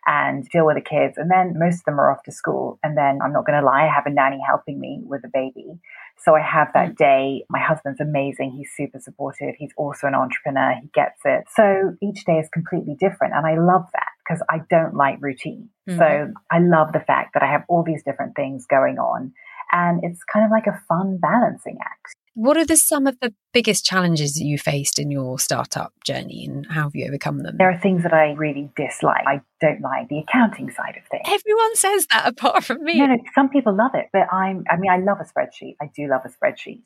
and 0.07 0.47
deal 0.49 0.65
with 0.65 0.77
the 0.77 0.81
kids, 0.81 1.17
and 1.17 1.29
then 1.29 1.53
most 1.59 1.79
of 1.79 1.85
them 1.85 1.99
are 1.99 2.09
off 2.09 2.23
to 2.23 2.31
school, 2.31 2.79
and 2.81 2.97
then 2.97 3.19
I'm 3.21 3.33
not 3.33 3.45
going 3.45 3.59
to 3.59 3.65
lie, 3.65 3.83
I 3.83 3.93
have 3.93 4.05
a 4.05 4.09
nanny 4.09 4.39
helping 4.47 4.79
me 4.79 5.01
with 5.03 5.21
the 5.21 5.29
baby. 5.31 5.77
So 6.17 6.35
I 6.35 6.41
have 6.41 6.69
that 6.73 6.95
day. 6.95 7.45
My 7.49 7.59
husband's 7.59 8.01
amazing. 8.01 8.51
He's 8.57 8.71
super 8.75 8.99
supportive. 8.99 9.55
He's 9.57 9.73
also 9.77 10.07
an 10.07 10.15
entrepreneur. 10.15 10.75
He 10.81 10.89
gets 10.93 11.19
it. 11.25 11.45
So 11.55 11.95
each 12.01 12.25
day 12.25 12.39
is 12.39 12.49
completely 12.49 12.95
different. 12.99 13.33
And 13.35 13.45
I 13.45 13.55
love 13.55 13.85
that 13.93 14.09
because 14.25 14.41
I 14.49 14.61
don't 14.69 14.95
like 14.95 15.17
routine. 15.21 15.69
Mhm. 15.89 15.97
So 15.97 16.33
I 16.51 16.59
love 16.59 16.91
the 16.91 16.99
fact 16.99 17.33
that 17.35 17.43
I 17.43 17.51
have 17.51 17.63
all 17.69 17.83
these 17.83 18.03
different 18.03 18.35
things 18.35 18.65
going 18.65 18.99
on. 18.99 19.31
And 19.71 20.03
it's 20.03 20.23
kind 20.23 20.45
of 20.45 20.51
like 20.51 20.67
a 20.67 20.81
fun 20.87 21.19
balancing 21.21 21.77
act. 21.81 22.15
What 22.39 22.55
are 22.55 22.65
the 22.65 22.77
some 22.77 23.05
of 23.05 23.19
the 23.19 23.33
biggest 23.51 23.83
challenges 23.83 24.35
that 24.35 24.45
you 24.45 24.57
faced 24.57 24.97
in 24.97 25.11
your 25.11 25.37
startup 25.39 25.91
journey 26.05 26.45
and 26.45 26.65
how 26.67 26.83
have 26.83 26.95
you 26.95 27.05
overcome 27.05 27.39
them? 27.43 27.57
There 27.57 27.69
are 27.69 27.77
things 27.77 28.01
that 28.03 28.13
I 28.13 28.31
really 28.31 28.71
dislike. 28.77 29.25
I 29.27 29.41
don't 29.59 29.81
like 29.81 30.07
the 30.07 30.19
accounting 30.19 30.71
side 30.71 30.95
of 30.95 31.05
things. 31.11 31.23
Everyone 31.25 31.75
says 31.75 32.07
that 32.07 32.25
apart 32.25 32.63
from 32.63 32.81
me. 32.85 32.97
No, 32.97 33.07
no, 33.07 33.17
some 33.35 33.49
people 33.49 33.75
love 33.75 33.91
it, 33.93 34.05
but 34.13 34.31
I'm, 34.31 34.63
I 34.71 34.77
mean, 34.77 34.89
I 34.89 34.99
love 34.99 35.17
a 35.19 35.25
spreadsheet. 35.25 35.75
I 35.81 35.91
do 35.93 36.07
love 36.07 36.21
a 36.23 36.29
spreadsheet. 36.29 36.83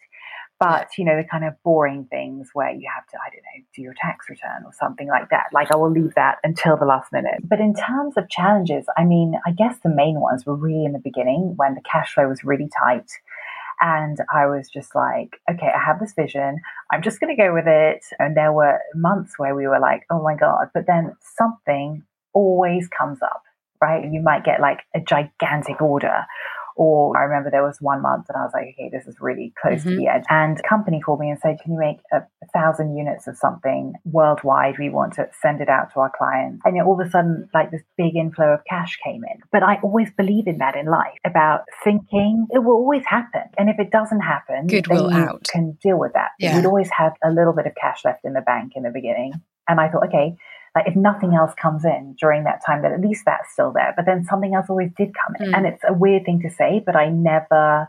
But, 0.59 0.97
you 0.97 1.05
know, 1.05 1.17
the 1.17 1.27
kind 1.27 1.45
of 1.45 1.53
boring 1.63 2.07
things 2.09 2.49
where 2.53 2.71
you 2.71 2.89
have 2.95 3.05
to, 3.09 3.17
I 3.17 3.29
don't 3.29 3.43
know, 3.43 3.65
do 3.75 3.81
your 3.83 3.93
tax 3.93 4.29
return 4.29 4.63
or 4.65 4.71
something 4.73 5.07
like 5.07 5.29
that. 5.29 5.45
Like, 5.53 5.71
I 5.71 5.75
will 5.75 5.91
leave 5.91 6.15
that 6.15 6.37
until 6.43 6.77
the 6.77 6.85
last 6.85 7.11
minute. 7.11 7.47
But 7.47 7.59
in 7.59 7.75
terms 7.75 8.17
of 8.17 8.27
challenges, 8.29 8.85
I 8.97 9.03
mean, 9.03 9.39
I 9.45 9.51
guess 9.51 9.77
the 9.83 9.93
main 9.93 10.19
ones 10.19 10.47
were 10.47 10.55
really 10.55 10.85
in 10.85 10.93
the 10.93 10.99
beginning 11.03 11.53
when 11.57 11.75
the 11.75 11.81
cash 11.81 12.15
flow 12.15 12.27
was 12.27 12.43
really 12.43 12.69
tight. 12.79 13.11
And 13.81 14.17
I 14.33 14.45
was 14.47 14.69
just 14.69 14.95
like, 14.95 15.39
okay, 15.49 15.71
I 15.73 15.83
have 15.83 15.99
this 15.99 16.13
vision. 16.13 16.59
I'm 16.91 17.01
just 17.01 17.19
going 17.19 17.35
to 17.35 17.41
go 17.41 17.53
with 17.53 17.67
it. 17.67 18.05
And 18.19 18.37
there 18.37 18.53
were 18.53 18.79
months 18.95 19.33
where 19.37 19.55
we 19.55 19.67
were 19.67 19.79
like, 19.79 20.05
oh 20.11 20.21
my 20.21 20.35
God. 20.35 20.69
But 20.73 20.87
then 20.87 21.15
something 21.37 22.03
always 22.33 22.87
comes 22.87 23.21
up, 23.21 23.43
right? 23.81 24.03
You 24.11 24.21
might 24.21 24.43
get 24.45 24.61
like 24.61 24.81
a 24.95 24.99
gigantic 24.99 25.81
order. 25.81 26.25
Or 26.75 27.17
I 27.17 27.23
remember 27.23 27.49
there 27.51 27.63
was 27.63 27.77
one 27.81 28.01
month 28.01 28.25
and 28.29 28.37
I 28.37 28.41
was 28.43 28.51
like, 28.53 28.67
okay, 28.73 28.89
this 28.91 29.07
is 29.07 29.17
really 29.21 29.53
close 29.61 29.83
to 29.83 29.89
Mhm. 29.89 29.97
the 29.97 30.07
edge. 30.07 30.23
And 30.29 30.61
company 30.63 30.99
called 30.99 31.19
me 31.19 31.29
and 31.29 31.39
said, 31.39 31.57
can 31.61 31.73
you 31.73 31.79
make 31.79 31.99
a, 32.11 32.17
a 32.17 32.47
thousand 32.53 32.95
units 32.95 33.27
of 33.27 33.37
something 33.37 33.93
worldwide? 34.05 34.77
We 34.79 34.89
want 34.89 35.13
to 35.13 35.27
send 35.41 35.61
it 35.61 35.69
out 35.69 35.93
to 35.93 35.99
our 35.99 36.11
clients. 36.17 36.61
And 36.65 36.81
all 36.81 36.99
of 36.99 37.05
a 37.05 37.09
sudden, 37.09 37.49
like 37.53 37.71
this 37.71 37.83
big 37.97 38.15
inflow 38.15 38.53
of 38.53 38.61
cash 38.69 38.97
came 39.03 39.23
in. 39.23 39.39
But 39.51 39.63
I 39.63 39.79
always 39.83 40.09
believe 40.11 40.47
in 40.47 40.57
that 40.59 40.75
in 40.75 40.85
life 40.87 41.17
about 41.25 41.61
thinking 41.83 42.47
it 42.49 42.59
will 42.59 42.73
always 42.75 43.05
happen. 43.05 43.43
And 43.57 43.69
if 43.69 43.79
it 43.79 43.91
doesn't 43.91 44.21
happen, 44.21 44.67
Goodwill 44.67 45.09
then 45.09 45.19
you 45.19 45.23
out. 45.25 45.47
can 45.51 45.77
deal 45.81 45.99
with 45.99 46.13
that. 46.13 46.31
Yeah. 46.39 46.55
We'd 46.55 46.65
always 46.65 46.89
have 46.97 47.13
a 47.23 47.29
little 47.31 47.53
bit 47.53 47.65
of 47.67 47.73
cash 47.79 48.03
left 48.05 48.25
in 48.25 48.33
the 48.33 48.41
bank 48.41 48.73
in 48.75 48.83
the 48.83 48.91
beginning. 48.91 49.33
And 49.67 49.79
I 49.79 49.89
thought, 49.89 50.07
okay, 50.07 50.35
like 50.75 50.87
if 50.87 50.95
nothing 50.95 51.33
else 51.35 51.53
comes 51.61 51.85
in 51.85 52.15
during 52.19 52.43
that 52.45 52.61
time, 52.65 52.81
then 52.81 52.93
at 52.93 53.01
least 53.01 53.23
that's 53.25 53.51
still 53.53 53.71
there. 53.71 53.93
But 53.95 54.05
then 54.05 54.25
something 54.25 54.55
else 54.55 54.65
always 54.69 54.91
did 54.97 55.11
come 55.13 55.35
in. 55.39 55.51
Mm. 55.51 55.57
And 55.57 55.65
it's 55.67 55.83
a 55.87 55.93
weird 55.93 56.25
thing 56.25 56.41
to 56.41 56.49
say, 56.49 56.81
but 56.85 56.95
I 56.95 57.09
never 57.09 57.87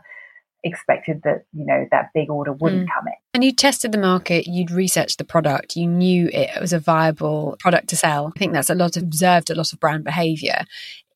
expected 0.63 1.21
that, 1.23 1.45
you 1.53 1.65
know, 1.65 1.85
that 1.91 2.09
big 2.13 2.29
order 2.29 2.51
wouldn't 2.51 2.87
Mm. 2.87 2.93
come 2.93 3.07
in. 3.07 3.13
And 3.33 3.43
you 3.43 3.51
tested 3.53 3.91
the 3.91 3.97
market, 3.99 4.47
you'd 4.47 4.71
researched 4.71 5.17
the 5.19 5.23
product, 5.25 5.75
you 5.75 5.87
knew 5.87 6.27
it 6.33 6.49
was 6.59 6.73
a 6.73 6.79
viable 6.79 7.55
product 7.59 7.87
to 7.89 7.95
sell. 7.95 8.31
I 8.35 8.39
think 8.39 8.53
that's 8.53 8.69
a 8.69 8.75
lot 8.75 8.97
of 8.97 9.03
observed 9.03 9.49
a 9.49 9.55
lot 9.55 9.73
of 9.73 9.79
brand 9.79 10.03
behavior. 10.03 10.63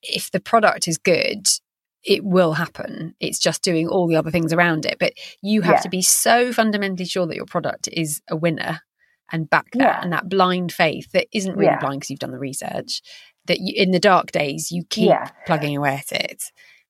If 0.04 0.32
the 0.32 0.40
product 0.40 0.88
is 0.88 0.98
good, 0.98 1.48
it 2.04 2.24
will 2.24 2.54
happen. 2.54 3.16
It's 3.20 3.40
just 3.40 3.62
doing 3.64 3.88
all 3.88 4.08
the 4.08 4.16
other 4.16 4.32
things 4.32 4.54
around 4.54 4.86
it. 4.86 4.98
But 5.00 5.14
you 5.42 5.62
have 5.64 5.76
Yeah. 5.78 5.82
to 5.82 5.90
be 5.90 6.02
so 6.02 6.54
fundamentally 6.54 7.06
sure 7.06 7.26
that 7.26 7.36
your 7.36 7.46
product 7.46 7.90
is 7.92 8.22
a 8.30 8.36
winner 8.36 8.82
and 9.32 9.50
back 9.50 9.68
that 9.74 9.82
Yeah. 9.82 10.00
and 10.02 10.12
that 10.14 10.30
blind 10.30 10.72
faith 10.72 11.12
that 11.12 11.28
isn't 11.34 11.56
really 11.56 11.66
Yeah. 11.66 11.80
blind 11.80 12.00
because 12.02 12.10
you've 12.10 12.20
done 12.20 12.32
the 12.32 12.40
research. 12.40 13.02
That 13.46 13.60
you, 13.60 13.74
in 13.76 13.92
the 13.92 14.00
dark 14.00 14.32
days, 14.32 14.72
you 14.72 14.84
keep 14.90 15.10
Yeah. 15.10 15.30
plugging 15.46 15.76
away 15.76 15.96
at 15.96 16.12
it. 16.12 16.44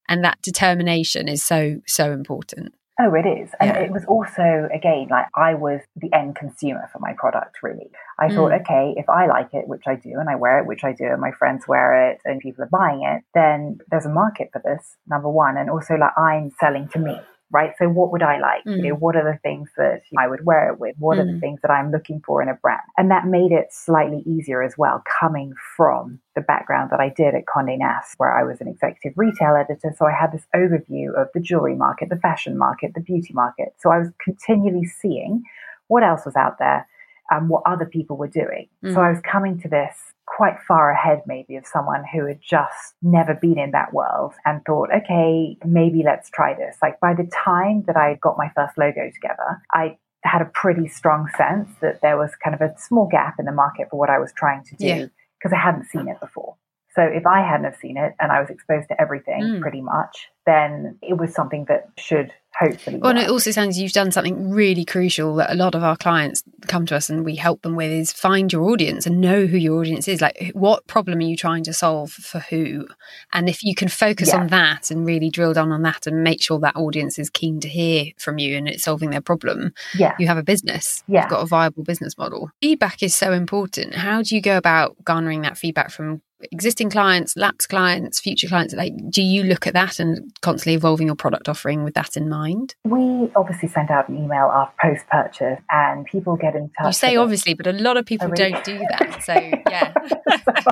And 0.07 0.23
that 0.23 0.41
determination 0.41 1.27
is 1.27 1.43
so, 1.43 1.81
so 1.85 2.11
important. 2.11 2.73
Oh, 3.01 3.13
it 3.13 3.25
is. 3.25 3.49
And 3.61 3.77
it 3.77 3.91
was 3.91 4.03
also, 4.05 4.67
again, 4.73 5.07
like 5.09 5.27
I 5.33 5.53
was 5.53 5.79
the 5.95 6.09
end 6.13 6.35
consumer 6.35 6.89
for 6.91 6.99
my 6.99 7.13
product, 7.17 7.63
really. 7.63 7.89
I 8.19 8.27
mm. 8.27 8.35
thought, 8.35 8.51
okay, 8.51 8.93
if 8.97 9.07
I 9.07 9.25
like 9.27 9.53
it, 9.53 9.69
which 9.69 9.83
I 9.87 9.95
do, 9.95 10.19
and 10.19 10.29
I 10.29 10.35
wear 10.35 10.59
it, 10.59 10.65
which 10.65 10.83
I 10.83 10.91
do, 10.91 11.05
and 11.05 11.21
my 11.21 11.31
friends 11.31 11.65
wear 11.65 12.09
it, 12.09 12.19
and 12.25 12.41
people 12.41 12.65
are 12.65 12.69
buying 12.69 13.03
it, 13.03 13.23
then 13.33 13.77
there's 13.89 14.05
a 14.05 14.09
market 14.09 14.49
for 14.51 14.61
this, 14.65 14.97
number 15.07 15.29
one. 15.29 15.55
And 15.55 15.69
also, 15.69 15.95
like, 15.95 16.11
I'm 16.17 16.51
selling 16.59 16.89
to 16.89 16.99
me 16.99 17.21
right? 17.51 17.73
So 17.77 17.87
what 17.87 18.11
would 18.11 18.21
I 18.21 18.39
like? 18.39 18.63
Mm. 18.65 18.77
You 18.77 18.89
know, 18.89 18.95
mm. 18.95 18.99
what 18.99 19.15
are 19.15 19.23
the 19.23 19.39
things 19.39 19.69
that 19.77 20.01
I 20.17 20.27
would 20.27 20.45
wear 20.45 20.71
it 20.71 20.79
with? 20.79 20.95
What 20.99 21.17
mm. 21.17 21.21
are 21.21 21.25
the 21.25 21.33
mm. 21.33 21.39
things 21.39 21.59
that 21.61 21.71
I'm 21.71 21.91
looking 21.91 22.21
for 22.25 22.41
in 22.41 22.49
a 22.49 22.53
brand? 22.53 22.81
And 22.97 23.09
that 23.11 23.25
made 23.25 23.51
it 23.51 23.67
slightly 23.71 24.23
easier 24.25 24.61
as 24.61 24.77
well, 24.77 25.03
coming 25.19 25.53
from 25.75 26.19
the 26.35 26.41
background 26.41 26.91
that 26.91 26.99
I 26.99 27.09
did 27.09 27.35
at 27.35 27.45
Condé 27.45 27.77
Nast, 27.77 28.15
where 28.17 28.37
I 28.37 28.43
was 28.43 28.61
an 28.61 28.67
executive 28.67 29.17
retail 29.17 29.55
editor. 29.55 29.93
So 29.97 30.05
I 30.05 30.13
had 30.13 30.31
this 30.31 30.45
overview 30.55 31.19
of 31.19 31.27
the 31.33 31.39
jewelry 31.39 31.75
market, 31.75 32.09
the 32.09 32.17
fashion 32.17 32.57
market, 32.57 32.93
the 32.93 33.01
beauty 33.01 33.33
market. 33.33 33.73
So 33.79 33.91
I 33.91 33.99
was 33.99 34.09
continually 34.23 34.85
seeing 34.85 35.43
what 35.87 36.03
else 36.03 36.25
was 36.25 36.35
out 36.35 36.59
there 36.59 36.87
and 37.29 37.49
what 37.49 37.63
other 37.65 37.85
people 37.85 38.17
were 38.17 38.27
doing. 38.27 38.67
Mm. 38.83 38.93
So 38.93 39.01
I 39.01 39.09
was 39.09 39.21
coming 39.21 39.59
to 39.61 39.69
this 39.69 39.95
quite 40.25 40.57
far 40.67 40.91
ahead 40.91 41.21
maybe 41.25 41.55
of 41.55 41.65
someone 41.65 42.03
who 42.13 42.25
had 42.25 42.39
just 42.41 42.93
never 43.01 43.33
been 43.33 43.57
in 43.57 43.71
that 43.71 43.93
world 43.93 44.33
and 44.45 44.63
thought, 44.65 44.89
okay, 44.95 45.57
maybe 45.65 46.03
let's 46.05 46.29
try 46.29 46.53
this. 46.53 46.77
Like 46.81 46.99
by 46.99 47.13
the 47.13 47.29
time 47.43 47.83
that 47.87 47.97
I 47.97 48.15
got 48.21 48.37
my 48.37 48.51
first 48.55 48.77
logo 48.77 49.09
together, 49.13 49.61
I 49.71 49.97
had 50.23 50.41
a 50.41 50.51
pretty 50.53 50.87
strong 50.87 51.27
sense 51.37 51.69
that 51.81 52.01
there 52.01 52.17
was 52.17 52.31
kind 52.43 52.53
of 52.53 52.61
a 52.61 52.73
small 52.77 53.07
gap 53.07 53.35
in 53.39 53.45
the 53.45 53.51
market 53.51 53.87
for 53.89 53.97
what 53.97 54.09
I 54.09 54.19
was 54.19 54.31
trying 54.35 54.63
to 54.65 54.75
do 54.75 55.09
because 55.39 55.51
yeah. 55.51 55.57
I 55.57 55.61
hadn't 55.61 55.85
seen 55.85 56.07
it 56.07 56.19
before. 56.19 56.55
So 56.99 57.05
if 57.05 57.25
I 57.25 57.39
hadn't 57.39 57.63
have 57.63 57.77
seen 57.77 57.95
it 57.95 58.13
and 58.19 58.29
I 58.29 58.41
was 58.41 58.49
exposed 58.49 58.89
to 58.89 59.01
everything 59.01 59.41
mm. 59.41 59.61
pretty 59.61 59.79
much, 59.79 60.27
then 60.45 60.97
it 61.01 61.17
was 61.17 61.33
something 61.33 61.63
that 61.69 61.87
should 61.97 62.33
hopefully. 62.59 62.97
Well, 62.97 63.11
and 63.11 63.19
it 63.19 63.29
also 63.29 63.51
sounds 63.51 63.79
you've 63.79 63.93
done 63.93 64.11
something 64.11 64.49
really 64.49 64.83
crucial 64.83 65.35
that 65.35 65.49
a 65.49 65.55
lot 65.55 65.75
of 65.75 65.83
our 65.83 65.95
clients 65.95 66.43
come 66.67 66.85
to 66.87 66.97
us 66.97 67.09
and 67.09 67.23
we 67.23 67.37
help 67.37 67.61
them 67.61 67.77
with 67.77 67.89
is 67.89 68.11
find 68.11 68.51
your 68.51 68.63
audience 68.63 69.05
and 69.05 69.21
know 69.21 69.45
who 69.45 69.55
your 69.55 69.79
audience 69.79 70.09
is. 70.09 70.19
Like, 70.19 70.51
what 70.53 70.87
problem 70.87 71.19
are 71.19 71.23
you 71.23 71.37
trying 71.37 71.63
to 71.63 71.73
solve 71.73 72.11
for 72.11 72.39
who? 72.39 72.85
And 73.31 73.47
if 73.47 73.63
you 73.63 73.75
can 73.75 73.87
focus 73.87 74.29
yeah. 74.29 74.41
on 74.41 74.47
that 74.47 74.91
and 74.91 75.05
really 75.05 75.29
drill 75.29 75.53
down 75.53 75.71
on 75.71 75.83
that 75.83 76.05
and 76.05 76.21
make 76.21 76.41
sure 76.41 76.59
that 76.59 76.75
audience 76.75 77.17
is 77.17 77.29
keen 77.29 77.61
to 77.61 77.69
hear 77.69 78.07
from 78.17 78.39
you 78.39 78.57
and 78.57 78.67
it's 78.67 78.83
solving 78.83 79.11
their 79.11 79.21
problem, 79.21 79.73
yeah. 79.97 80.15
you 80.19 80.27
have 80.27 80.37
a 80.37 80.43
business. 80.43 81.01
Yeah. 81.07 81.21
You've 81.21 81.29
got 81.29 81.43
a 81.43 81.47
viable 81.47 81.83
business 81.83 82.17
model. 82.17 82.51
Feedback 82.61 83.01
is 83.01 83.15
so 83.15 83.31
important. 83.31 83.95
How 83.95 84.21
do 84.21 84.35
you 84.35 84.41
go 84.41 84.57
about 84.57 85.01
garnering 85.05 85.43
that 85.43 85.57
feedback 85.57 85.91
from 85.91 86.21
existing 86.51 86.89
clients, 86.89 87.35
lapsed 87.35 87.69
clients, 87.69 88.19
future 88.19 88.47
clients? 88.47 88.73
Like, 88.73 88.93
do 89.09 89.21
you 89.21 89.43
look 89.43 89.67
at 89.67 89.73
that 89.73 89.99
and 89.99 90.31
constantly 90.41 90.75
evolving 90.75 91.07
your 91.07 91.15
product 91.15 91.49
offering 91.49 91.83
with 91.83 91.93
that 91.95 92.15
in 92.15 92.29
mind? 92.29 92.75
We 92.83 93.31
obviously 93.35 93.69
send 93.69 93.91
out 93.91 94.09
an 94.09 94.17
email 94.17 94.45
after 94.53 94.75
post 94.81 95.07
purchase, 95.09 95.59
and 95.69 96.05
people 96.05 96.35
get 96.35 96.55
in 96.55 96.69
touch. 96.77 96.87
You 96.87 96.93
say 96.93 97.15
obviously, 97.15 97.53
but 97.53 97.67
a 97.67 97.73
lot 97.73 97.97
of 97.97 98.05
people 98.05 98.27
really? 98.27 98.51
don't 98.51 98.63
do 98.63 98.77
that. 98.77 99.23
So 99.23 99.33
yeah, 99.69 99.93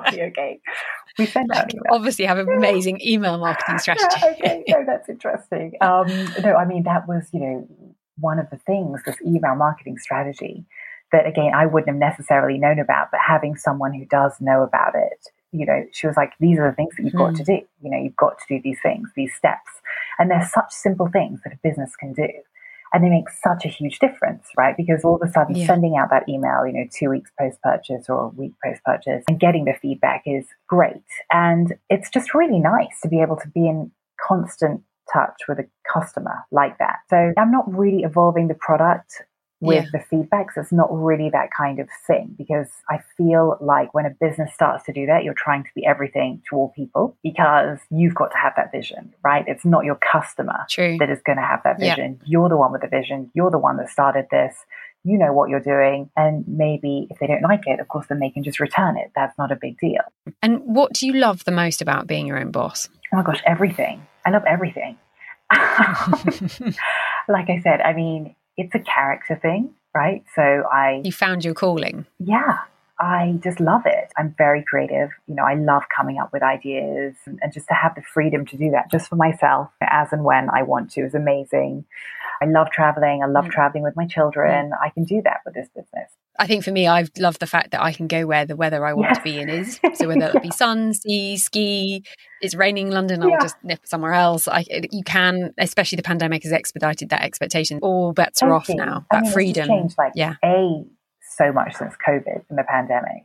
okay. 0.27 0.59
We 1.17 1.25
send 1.25 1.51
out 1.53 1.73
email. 1.73 1.83
Obviously, 1.91 2.25
have 2.25 2.37
an 2.37 2.49
amazing 2.49 2.99
email 3.05 3.37
marketing 3.37 3.79
strategy. 3.79 4.05
Yeah, 4.21 4.31
okay, 4.31 4.63
no, 4.67 4.83
that's 4.85 5.09
interesting. 5.09 5.73
Um, 5.81 6.07
no, 6.41 6.55
I 6.55 6.65
mean 6.65 6.83
that 6.83 7.07
was 7.07 7.27
you 7.33 7.39
know 7.39 7.67
one 8.19 8.39
of 8.39 8.49
the 8.49 8.57
things 8.57 9.01
this 9.05 9.17
email 9.25 9.55
marketing 9.55 9.97
strategy 9.97 10.65
that 11.11 11.25
again 11.25 11.51
I 11.53 11.65
wouldn't 11.65 11.89
have 11.89 11.97
necessarily 11.97 12.57
known 12.57 12.79
about, 12.79 13.09
but 13.11 13.19
having 13.25 13.55
someone 13.55 13.93
who 13.93 14.05
does 14.05 14.33
know 14.39 14.63
about 14.63 14.93
it 14.95 15.27
you 15.51 15.65
know, 15.65 15.85
she 15.91 16.07
was 16.07 16.17
like, 16.17 16.33
these 16.39 16.59
are 16.59 16.69
the 16.69 16.75
things 16.75 16.95
that 16.97 17.03
you've 17.03 17.13
got 17.13 17.35
to 17.35 17.43
hmm. 17.43 17.55
do. 17.55 17.61
You 17.81 17.91
know, 17.91 18.01
you've 18.01 18.15
got 18.15 18.37
to 18.39 18.45
do 18.49 18.61
these 18.63 18.79
things, 18.81 19.09
these 19.15 19.33
steps. 19.33 19.69
And 20.19 20.29
they're 20.29 20.49
such 20.53 20.71
simple 20.71 21.07
things 21.07 21.39
that 21.43 21.53
a 21.53 21.59
business 21.63 21.95
can 21.95 22.13
do. 22.13 22.27
And 22.93 23.03
they 23.03 23.09
make 23.09 23.29
such 23.29 23.65
a 23.65 23.67
huge 23.67 23.99
difference, 23.99 24.47
right? 24.57 24.75
Because 24.77 25.03
all 25.03 25.15
of 25.15 25.21
a 25.21 25.31
sudden, 25.31 25.55
yeah. 25.55 25.67
sending 25.67 25.97
out 25.97 26.09
that 26.09 26.27
email, 26.29 26.65
you 26.65 26.73
know, 26.73 26.87
two 26.91 27.09
weeks 27.09 27.29
post 27.37 27.61
purchase 27.61 28.05
or 28.07 28.25
a 28.25 28.27
week 28.29 28.53
post 28.63 28.81
purchase 28.85 29.25
and 29.27 29.39
getting 29.39 29.65
the 29.65 29.73
feedback 29.81 30.23
is 30.25 30.45
great. 30.67 31.03
And 31.31 31.75
it's 31.89 32.09
just 32.09 32.33
really 32.33 32.59
nice 32.59 33.01
to 33.03 33.09
be 33.09 33.21
able 33.21 33.35
to 33.37 33.47
be 33.49 33.67
in 33.67 33.91
constant 34.25 34.81
touch 35.11 35.41
with 35.47 35.59
a 35.59 35.67
customer 35.91 36.45
like 36.51 36.77
that. 36.77 36.99
So 37.09 37.33
I'm 37.37 37.51
not 37.51 37.65
really 37.67 38.03
evolving 38.03 38.47
the 38.47 38.55
product 38.55 39.21
with 39.59 39.85
yeah. 39.85 39.89
the 39.91 40.15
feedbacks. 40.15 40.51
It's 40.55 40.71
not 40.71 40.87
really 40.91 41.29
that 41.31 41.49
kind 41.55 41.79
of 41.79 41.87
thing 42.05 42.35
because 42.37 42.67
I 42.89 42.99
feel 43.17 43.57
like 43.59 43.93
when 43.93 44.05
a 44.05 44.11
business 44.11 44.53
starts 44.53 44.85
to 44.85 44.93
do 44.93 45.05
that, 45.07 45.23
you're 45.23 45.33
trying 45.33 45.63
to 45.63 45.69
be 45.75 45.85
everything 45.85 46.41
to 46.49 46.55
all 46.55 46.73
people 46.75 47.17
because 47.23 47.79
you've 47.89 48.13
got 48.13 48.31
to 48.31 48.37
have 48.37 48.53
that 48.57 48.71
vision, 48.71 49.13
right? 49.23 49.43
It's 49.47 49.65
not 49.65 49.85
your 49.85 49.95
customer 50.11 50.65
True. 50.69 50.97
that 50.99 51.09
is 51.09 51.19
going 51.25 51.37
to 51.37 51.43
have 51.43 51.61
that 51.63 51.79
vision. 51.79 52.19
Yeah. 52.21 52.27
You're 52.27 52.49
the 52.49 52.57
one 52.57 52.71
with 52.71 52.81
the 52.81 52.87
vision. 52.87 53.31
You're 53.33 53.51
the 53.51 53.57
one 53.57 53.77
that 53.77 53.89
started 53.89 54.27
this. 54.29 54.55
You 55.03 55.17
know 55.17 55.33
what 55.33 55.49
you're 55.49 55.59
doing. 55.59 56.09
And 56.15 56.43
maybe 56.47 57.07
if 57.09 57.17
they 57.19 57.27
don't 57.27 57.41
like 57.41 57.61
it, 57.65 57.79
of 57.79 57.87
course, 57.87 58.07
then 58.07 58.19
they 58.19 58.29
can 58.29 58.43
just 58.43 58.59
return 58.59 58.97
it. 58.97 59.11
That's 59.15 59.37
not 59.37 59.51
a 59.51 59.55
big 59.55 59.79
deal. 59.79 60.01
And 60.43 60.61
what 60.63 60.93
do 60.93 61.07
you 61.07 61.13
love 61.13 61.45
the 61.45 61.51
most 61.51 61.81
about 61.81 62.07
being 62.07 62.27
your 62.27 62.39
own 62.39 62.51
boss? 62.51 62.89
Oh 63.13 63.17
my 63.17 63.23
gosh, 63.23 63.41
everything. 63.45 64.05
I 64.25 64.31
love 64.31 64.43
everything. 64.45 64.97
like 67.27 67.49
I 67.49 67.61
said, 67.63 67.79
I 67.81 67.93
mean, 67.93 68.35
it's 68.57 68.75
a 68.75 68.79
character 68.79 69.35
thing, 69.35 69.73
right? 69.93 70.23
So 70.35 70.41
I. 70.71 71.01
You 71.03 71.11
found 71.11 71.45
your 71.45 71.53
calling. 71.53 72.05
Yeah. 72.19 72.57
I 72.99 73.39
just 73.43 73.59
love 73.59 73.83
it. 73.85 74.11
I'm 74.17 74.33
very 74.39 74.63
creative. 74.63 75.09
You 75.27 75.35
know, 75.35 75.43
I 75.43 75.53
love 75.53 75.83
coming 75.95 76.17
up 76.17 76.33
with 76.33 76.41
ideas 76.41 77.13
and, 77.25 77.37
and 77.43 77.53
just 77.53 77.67
to 77.67 77.75
have 77.75 77.93
the 77.93 78.01
freedom 78.01 78.43
to 78.47 78.57
do 78.57 78.71
that 78.71 78.89
just 78.89 79.07
for 79.07 79.15
myself 79.15 79.69
as 79.81 80.11
and 80.11 80.23
when 80.23 80.49
I 80.49 80.63
want 80.63 80.89
to 80.93 81.01
is 81.01 81.13
amazing. 81.13 81.85
I 82.41 82.45
love 82.45 82.69
traveling. 82.71 83.21
I 83.23 83.27
love 83.27 83.45
mm. 83.45 83.51
traveling 83.51 83.83
with 83.83 83.95
my 83.95 84.05
children. 84.05 84.71
Mm. 84.71 84.77
I 84.83 84.89
can 84.89 85.03
do 85.03 85.21
that 85.23 85.39
with 85.45 85.55
this 85.55 85.67
business. 85.75 86.11
I 86.39 86.45
think 86.45 86.63
for 86.63 86.71
me, 86.71 86.87
I've 86.87 87.09
loved 87.17 87.39
the 87.39 87.47
fact 87.47 87.71
that 87.71 87.81
I 87.81 87.93
can 87.93 88.07
go 88.07 88.27
where 88.27 88.45
the 88.45 88.55
weather 88.55 88.85
I 88.85 88.93
want 88.93 89.09
yes. 89.09 89.17
to 89.17 89.23
be 89.23 89.39
in 89.39 89.49
is. 89.49 89.79
So 89.95 90.07
whether 90.07 90.31
it 90.33 90.43
be 90.43 90.51
sun, 90.55 90.93
sea, 90.93 91.37
ski, 91.37 92.03
it's 92.41 92.53
raining 92.53 92.87
in 92.87 92.93
London, 92.93 93.23
I'll 93.23 93.29
yeah. 93.29 93.39
just 93.41 93.55
nip 93.63 93.79
somewhere 93.85 94.13
else. 94.13 94.47
I, 94.47 94.63
you 94.91 95.03
can, 95.03 95.53
especially 95.57 95.95
the 95.95 96.03
pandemic 96.03 96.43
has 96.43 96.51
expedited 96.51 97.09
that 97.09 97.23
expectation. 97.23 97.79
All 97.81 98.13
bets 98.13 98.43
are 98.43 98.53
off 98.53 98.69
now. 98.69 99.05
That 99.09 99.17
I 99.17 99.21
mean, 99.21 99.31
freedom. 99.31 99.67
changed 99.67 99.95
like 99.97 100.11
yeah. 100.15 100.35
a 100.43 100.83
so 101.37 101.51
much 101.51 101.75
since 101.75 101.95
COVID 102.07 102.43
and 102.49 102.57
the 102.57 102.63
pandemic. 102.63 103.23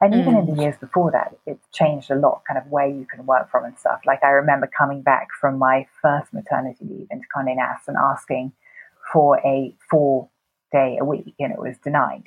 And 0.00 0.14
even 0.14 0.34
mm. 0.34 0.48
in 0.48 0.54
the 0.54 0.62
years 0.62 0.76
before 0.78 1.10
that, 1.12 1.36
it's 1.46 1.66
changed 1.72 2.10
a 2.10 2.16
lot, 2.16 2.42
kind 2.46 2.58
of 2.58 2.70
where 2.70 2.86
you 2.86 3.06
can 3.06 3.24
work 3.24 3.50
from 3.50 3.64
and 3.64 3.78
stuff. 3.78 4.00
Like 4.04 4.22
I 4.22 4.28
remember 4.28 4.66
coming 4.66 5.02
back 5.02 5.28
from 5.40 5.58
my 5.58 5.86
first 6.02 6.34
maternity 6.34 6.84
leave 6.84 7.08
into 7.10 7.26
Condé 7.34 7.56
Nast 7.56 7.88
and 7.88 7.96
asking 7.96 8.52
for 9.12 9.38
a 9.38 9.74
four 9.90 10.28
day 10.70 10.98
a 11.00 11.04
week, 11.04 11.34
and 11.38 11.52
it 11.52 11.58
was 11.58 11.76
denied. 11.82 12.24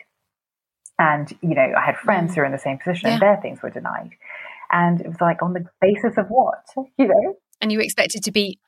And, 0.97 1.31
you 1.41 1.55
know, 1.55 1.73
I 1.77 1.85
had 1.85 1.97
friends 1.97 2.31
mm. 2.31 2.35
who 2.35 2.41
were 2.41 2.45
in 2.45 2.51
the 2.51 2.57
same 2.57 2.77
position 2.77 3.07
yeah. 3.07 3.13
and 3.13 3.21
their 3.21 3.37
things 3.37 3.61
were 3.61 3.69
denied. 3.69 4.11
And 4.71 4.99
it 4.99 5.07
was 5.07 5.21
like, 5.21 5.41
on 5.41 5.53
the 5.53 5.65
basis 5.79 6.17
of 6.17 6.27
what, 6.27 6.63
you 6.97 7.07
know? 7.07 7.37
And 7.61 7.71
you 7.71 7.77
were 7.77 7.83
expected 7.83 8.23
to 8.23 8.31
be 8.31 8.59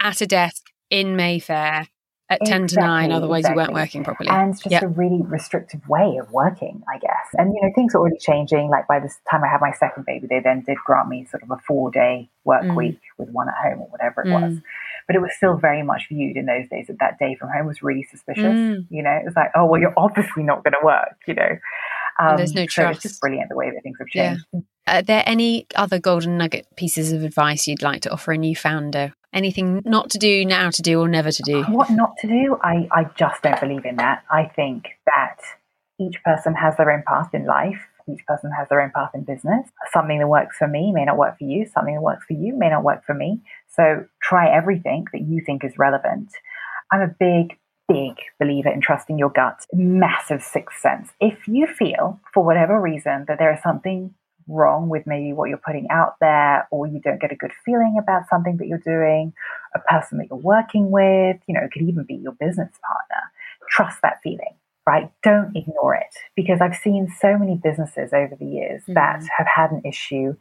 at 0.00 0.20
a 0.20 0.26
desk 0.26 0.66
in 0.90 1.16
Mayfair 1.16 1.88
at 2.30 2.40
exactly, 2.40 2.68
10 2.68 2.68
to 2.68 2.80
9 2.80 3.12
otherwise 3.12 3.40
exactly. 3.40 3.52
you 3.52 3.66
weren't 3.66 3.74
working 3.74 4.04
properly 4.04 4.30
and 4.30 4.52
it's 4.52 4.62
just 4.62 4.72
yep. 4.72 4.82
a 4.82 4.88
really 4.88 5.20
restrictive 5.22 5.86
way 5.88 6.16
of 6.16 6.30
working 6.32 6.82
i 6.88 6.98
guess 6.98 7.28
and 7.34 7.52
you 7.52 7.60
know 7.60 7.70
things 7.74 7.94
are 7.94 7.98
already 7.98 8.16
changing 8.18 8.70
like 8.70 8.86
by 8.88 8.98
this 8.98 9.18
time 9.30 9.42
i 9.44 9.48
had 9.48 9.60
my 9.60 9.72
second 9.72 10.06
baby 10.06 10.26
they 10.28 10.40
then 10.40 10.62
did 10.66 10.76
grant 10.86 11.08
me 11.08 11.26
sort 11.30 11.42
of 11.42 11.50
a 11.50 11.58
four 11.66 11.90
day 11.90 12.28
work 12.44 12.62
mm. 12.62 12.74
week 12.74 12.98
with 13.18 13.28
one 13.30 13.48
at 13.48 13.54
home 13.62 13.80
or 13.80 13.88
whatever 13.88 14.22
it 14.22 14.28
mm. 14.28 14.40
was 14.40 14.58
but 15.06 15.14
it 15.14 15.20
was 15.20 15.30
still 15.36 15.56
very 15.56 15.82
much 15.82 16.06
viewed 16.08 16.36
in 16.36 16.46
those 16.46 16.66
days 16.70 16.86
that 16.86 16.98
that 16.98 17.18
day 17.18 17.36
from 17.38 17.50
home 17.50 17.66
was 17.66 17.82
really 17.82 18.06
suspicious 18.10 18.44
mm. 18.44 18.86
you 18.88 19.02
know 19.02 19.12
it 19.12 19.24
was 19.24 19.34
like 19.36 19.50
oh 19.54 19.66
well 19.66 19.80
you're 19.80 19.94
obviously 19.96 20.42
not 20.42 20.64
going 20.64 20.72
to 20.72 20.84
work 20.84 21.16
you 21.26 21.34
know 21.34 21.58
um, 22.18 22.36
there's 22.36 22.54
no 22.54 22.62
so 22.62 22.82
trust. 22.82 22.98
it's 22.98 23.02
just 23.02 23.20
brilliant 23.20 23.50
the 23.50 23.56
way 23.56 23.70
that 23.70 23.82
things 23.82 23.98
have 23.98 24.08
changed 24.08 24.44
yeah. 24.52 24.60
Are 24.86 25.00
there 25.00 25.22
any 25.24 25.66
other 25.74 25.98
golden 25.98 26.36
nugget 26.36 26.66
pieces 26.76 27.10
of 27.10 27.24
advice 27.24 27.66
you'd 27.66 27.80
like 27.80 28.02
to 28.02 28.10
offer 28.10 28.32
a 28.32 28.36
new 28.36 28.54
founder 28.54 29.14
anything 29.34 29.82
not 29.84 30.10
to 30.10 30.18
do, 30.18 30.44
now 30.44 30.70
to 30.70 30.82
do, 30.82 31.00
or 31.00 31.08
never 31.08 31.30
to 31.30 31.42
do? 31.42 31.64
What 31.64 31.90
not 31.90 32.16
to 32.20 32.28
do? 32.28 32.56
I, 32.62 32.88
I 32.90 33.04
just 33.16 33.42
don't 33.42 33.60
believe 33.60 33.84
in 33.84 33.96
that. 33.96 34.24
I 34.30 34.44
think 34.44 34.86
that 35.06 35.38
each 36.00 36.22
person 36.24 36.54
has 36.54 36.76
their 36.76 36.90
own 36.90 37.02
path 37.06 37.34
in 37.34 37.44
life. 37.44 37.78
Each 38.08 38.24
person 38.26 38.50
has 38.58 38.68
their 38.68 38.82
own 38.82 38.90
path 38.94 39.10
in 39.14 39.22
business. 39.24 39.68
Something 39.92 40.18
that 40.18 40.28
works 40.28 40.56
for 40.58 40.68
me 40.68 40.92
may 40.92 41.04
not 41.04 41.16
work 41.16 41.38
for 41.38 41.44
you. 41.44 41.66
Something 41.72 41.94
that 41.94 42.02
works 42.02 42.24
for 42.26 42.34
you 42.34 42.54
may 42.56 42.68
not 42.68 42.84
work 42.84 43.04
for 43.04 43.14
me. 43.14 43.40
So 43.68 44.06
try 44.22 44.54
everything 44.54 45.06
that 45.12 45.22
you 45.22 45.42
think 45.44 45.64
is 45.64 45.78
relevant. 45.78 46.30
I'm 46.92 47.00
a 47.00 47.14
big, 47.18 47.58
big 47.88 48.16
believer 48.38 48.68
in 48.68 48.80
trusting 48.80 49.18
your 49.18 49.30
gut, 49.30 49.66
massive 49.72 50.42
sixth 50.42 50.80
sense. 50.80 51.10
If 51.20 51.48
you 51.48 51.66
feel, 51.66 52.20
for 52.32 52.44
whatever 52.44 52.80
reason, 52.80 53.24
that 53.26 53.38
there 53.38 53.54
is 53.54 53.62
something 53.62 54.14
wrong 54.48 54.88
with 54.88 55.06
maybe 55.06 55.32
what 55.32 55.48
you're 55.48 55.58
putting 55.58 55.88
out 55.90 56.16
there, 56.20 56.68
or 56.70 56.86
you 56.86 57.00
don't 57.00 57.20
get 57.20 57.32
a 57.32 57.36
good 57.36 57.52
feeling 57.64 57.96
about 58.00 58.28
something 58.28 58.56
that 58.58 58.66
you're 58.66 58.78
doing, 58.78 59.32
a 59.74 59.78
person 59.80 60.18
that 60.18 60.28
you're 60.30 60.38
working 60.38 60.90
with, 60.90 61.36
you 61.46 61.54
know, 61.54 61.60
it 61.64 61.72
could 61.72 61.82
even 61.82 62.04
be 62.04 62.14
your 62.14 62.32
business 62.32 62.72
partner. 62.86 63.32
Trust 63.68 63.98
that 64.02 64.20
feeling, 64.22 64.54
right? 64.86 65.10
Don't 65.22 65.56
ignore 65.56 65.94
it 65.94 66.14
because 66.36 66.60
I've 66.60 66.76
seen 66.76 67.12
so 67.20 67.38
many 67.38 67.60
businesses 67.62 68.12
over 68.12 68.36
the 68.38 68.46
years 68.46 68.82
mm-hmm. 68.82 68.94
that 68.94 69.22
have 69.36 69.46
had 69.46 69.70
an 69.70 69.82
issue 69.84 70.36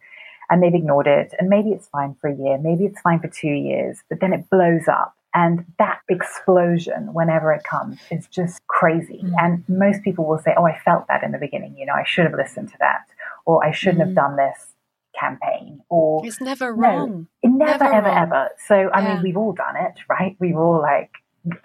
and 0.49 0.61
they've 0.61 0.75
ignored 0.75 1.07
it. 1.07 1.33
And 1.39 1.49
maybe 1.49 1.69
it's 1.69 1.87
fine 1.87 2.15
for 2.19 2.29
a 2.29 2.35
year, 2.35 2.57
maybe 2.57 2.85
it's 2.85 3.01
fine 3.01 3.19
for 3.19 3.27
two 3.27 3.47
years, 3.47 4.03
but 4.09 4.19
then 4.19 4.33
it 4.33 4.49
blows 4.49 4.87
up. 4.87 5.15
And 5.35 5.65
that 5.79 5.99
explosion, 6.09 7.11
whenever 7.13 7.51
it 7.53 7.63
comes, 7.63 7.97
is 8.11 8.27
just 8.27 8.61
crazy. 8.67 9.23
Mm. 9.23 9.33
And 9.39 9.63
most 9.67 10.03
people 10.03 10.25
will 10.25 10.37
say, 10.37 10.53
Oh, 10.55 10.65
I 10.65 10.77
felt 10.85 11.07
that 11.07 11.23
in 11.23 11.31
the 11.31 11.39
beginning. 11.39 11.75
You 11.75 11.87
know, 11.87 11.93
I 11.93 12.03
should 12.05 12.25
have 12.25 12.35
listened 12.35 12.69
to 12.69 12.77
that, 12.79 13.07
or 13.45 13.65
I 13.65 13.71
shouldn't 13.71 14.03
mm. 14.03 14.07
have 14.07 14.15
done 14.15 14.35
this 14.35 14.73
campaign 15.19 15.79
or 15.89 16.25
it's 16.25 16.41
never 16.41 16.73
wrong 16.73 17.27
no, 17.43 17.65
never, 17.65 17.83
never 17.83 17.93
ever 17.93 18.07
wrong. 18.07 18.17
ever 18.17 18.49
so 18.67 18.75
i 18.95 18.99
yeah. 18.99 19.13
mean 19.13 19.21
we've 19.21 19.37
all 19.37 19.53
done 19.53 19.75
it 19.75 19.93
right 20.09 20.35
we've 20.39 20.57
all 20.57 20.81
like 20.81 21.11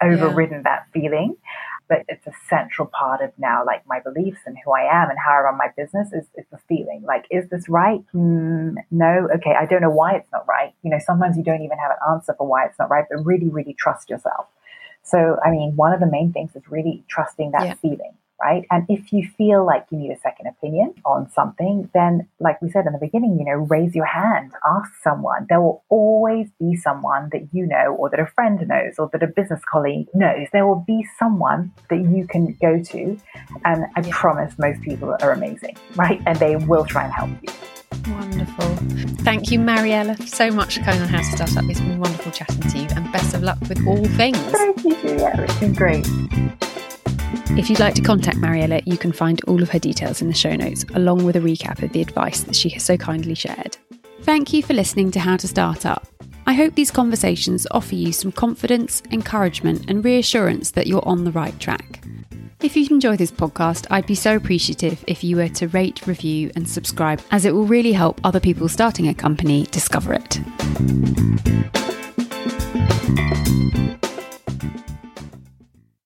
overridden 0.03 0.57
yeah. 0.57 0.61
that 0.61 0.87
feeling 0.93 1.35
but 1.89 2.05
it's 2.07 2.27
a 2.27 2.31
central 2.47 2.87
part 2.87 3.21
of 3.21 3.31
now 3.37 3.63
like 3.65 3.85
my 3.87 3.99
beliefs 3.99 4.39
and 4.45 4.55
who 4.63 4.71
I 4.71 4.81
am 4.81 5.09
and 5.09 5.17
how 5.17 5.33
I 5.33 5.39
run 5.39 5.57
my 5.57 5.69
business 5.75 6.13
is, 6.13 6.25
is 6.35 6.45
the 6.51 6.59
feeling 6.69 7.03
like 7.05 7.25
is 7.31 7.49
this 7.49 7.67
right 7.67 8.01
mm, 8.13 8.75
no 8.91 9.27
okay 9.35 9.55
I 9.59 9.65
don't 9.65 9.81
know 9.81 9.89
why 9.89 10.15
it's 10.15 10.31
not 10.31 10.47
right 10.47 10.73
you 10.83 10.91
know 10.91 10.99
sometimes 11.03 11.35
you 11.35 11.43
don't 11.43 11.63
even 11.63 11.77
have 11.77 11.91
an 11.91 12.13
answer 12.13 12.35
for 12.37 12.47
why 12.47 12.65
it's 12.65 12.77
not 12.79 12.89
right 12.89 13.05
but 13.09 13.25
really 13.25 13.49
really 13.49 13.73
trust 13.73 14.09
yourself 14.09 14.45
so 15.03 15.37
I 15.43 15.49
mean 15.49 15.75
one 15.75 15.91
of 15.91 15.99
the 15.99 16.09
main 16.09 16.31
things 16.31 16.55
is 16.55 16.63
really 16.69 17.03
trusting 17.09 17.51
that 17.51 17.65
yeah. 17.65 17.73
feeling 17.75 18.13
right? 18.41 18.65
And 18.71 18.85
if 18.89 19.11
you 19.11 19.27
feel 19.37 19.65
like 19.65 19.85
you 19.91 19.97
need 19.97 20.11
a 20.11 20.19
second 20.19 20.47
opinion 20.47 20.93
on 21.05 21.29
something, 21.31 21.89
then, 21.93 22.27
like 22.39 22.61
we 22.61 22.69
said 22.69 22.85
in 22.85 22.93
the 22.93 22.99
beginning, 22.99 23.37
you 23.39 23.45
know, 23.45 23.65
raise 23.69 23.95
your 23.95 24.05
hand, 24.05 24.51
ask 24.65 24.91
someone. 25.03 25.45
There 25.49 25.61
will 25.61 25.83
always 25.89 26.49
be 26.59 26.75
someone 26.75 27.29
that 27.31 27.49
you 27.53 27.65
know, 27.65 27.95
or 27.97 28.09
that 28.09 28.19
a 28.19 28.27
friend 28.27 28.65
knows, 28.67 28.95
or 28.97 29.09
that 29.13 29.23
a 29.23 29.27
business 29.27 29.61
colleague 29.69 30.07
knows. 30.13 30.47
There 30.51 30.67
will 30.67 30.83
be 30.87 31.05
someone 31.17 31.71
that 31.89 31.99
you 31.99 32.27
can 32.27 32.57
go 32.61 32.81
to. 32.81 33.17
And 33.65 33.85
I 33.95 34.01
promise 34.09 34.57
most 34.57 34.81
people 34.81 35.15
are 35.21 35.31
amazing, 35.31 35.77
right? 35.95 36.21
And 36.25 36.37
they 36.39 36.55
will 36.55 36.85
try 36.85 37.03
and 37.03 37.13
help 37.13 37.29
you. 37.41 37.49
Wonderful. 38.13 38.75
Thank 39.23 39.51
you, 39.51 39.59
Mariella, 39.59 40.15
so 40.25 40.51
much 40.51 40.77
for 40.77 40.83
coming 40.83 41.01
on 41.01 41.09
How 41.09 41.19
to 41.19 41.23
Start 41.25 41.57
Up. 41.57 41.65
It's 41.65 41.79
been 41.79 41.99
wonderful 41.99 42.31
chatting 42.31 42.61
to 42.61 42.77
you, 42.77 42.87
and 42.95 43.11
best 43.11 43.33
of 43.35 43.43
luck 43.43 43.59
with 43.61 43.85
all 43.85 44.03
things. 44.05 44.37
Thank 44.37 44.83
you, 44.83 44.95
Julia. 45.01 45.33
It's 45.37 45.59
been 45.59 45.73
great. 45.73 46.07
If 47.57 47.69
you'd 47.69 47.79
like 47.79 47.95
to 47.95 48.01
contact 48.01 48.37
Mariella, 48.37 48.81
you 48.85 48.97
can 48.97 49.11
find 49.11 49.39
all 49.45 49.61
of 49.61 49.69
her 49.69 49.79
details 49.79 50.21
in 50.21 50.27
the 50.27 50.33
show 50.33 50.55
notes, 50.55 50.85
along 50.95 51.25
with 51.25 51.35
a 51.35 51.39
recap 51.39 51.83
of 51.83 51.91
the 51.91 52.01
advice 52.01 52.41
that 52.41 52.55
she 52.55 52.69
has 52.69 52.83
so 52.83 52.97
kindly 52.97 53.35
shared. 53.35 53.77
Thank 54.21 54.53
you 54.53 54.63
for 54.63 54.73
listening 54.73 55.11
to 55.11 55.19
How 55.19 55.37
to 55.37 55.47
Start 55.47 55.85
Up. 55.85 56.07
I 56.47 56.53
hope 56.53 56.75
these 56.75 56.89
conversations 56.89 57.67
offer 57.71 57.95
you 57.95 58.11
some 58.11 58.31
confidence, 58.31 59.03
encouragement, 59.11 59.89
and 59.89 60.03
reassurance 60.03 60.71
that 60.71 60.87
you're 60.87 61.07
on 61.07 61.23
the 61.23 61.31
right 61.31 61.57
track. 61.59 62.03
If 62.61 62.75
you 62.75 62.87
enjoy 62.89 63.15
this 63.15 63.31
podcast, 63.31 63.85
I'd 63.89 64.07
be 64.07 64.15
so 64.15 64.35
appreciative 64.35 65.03
if 65.07 65.23
you 65.23 65.37
were 65.37 65.49
to 65.49 65.67
rate, 65.67 66.07
review, 66.07 66.51
and 66.55 66.67
subscribe, 66.67 67.21
as 67.31 67.45
it 67.45 67.53
will 67.53 67.65
really 67.65 67.93
help 67.93 68.19
other 68.23 68.39
people 68.39 68.67
starting 68.67 69.07
a 69.07 69.13
company 69.13 69.65
discover 69.67 70.13
it. 70.13 70.39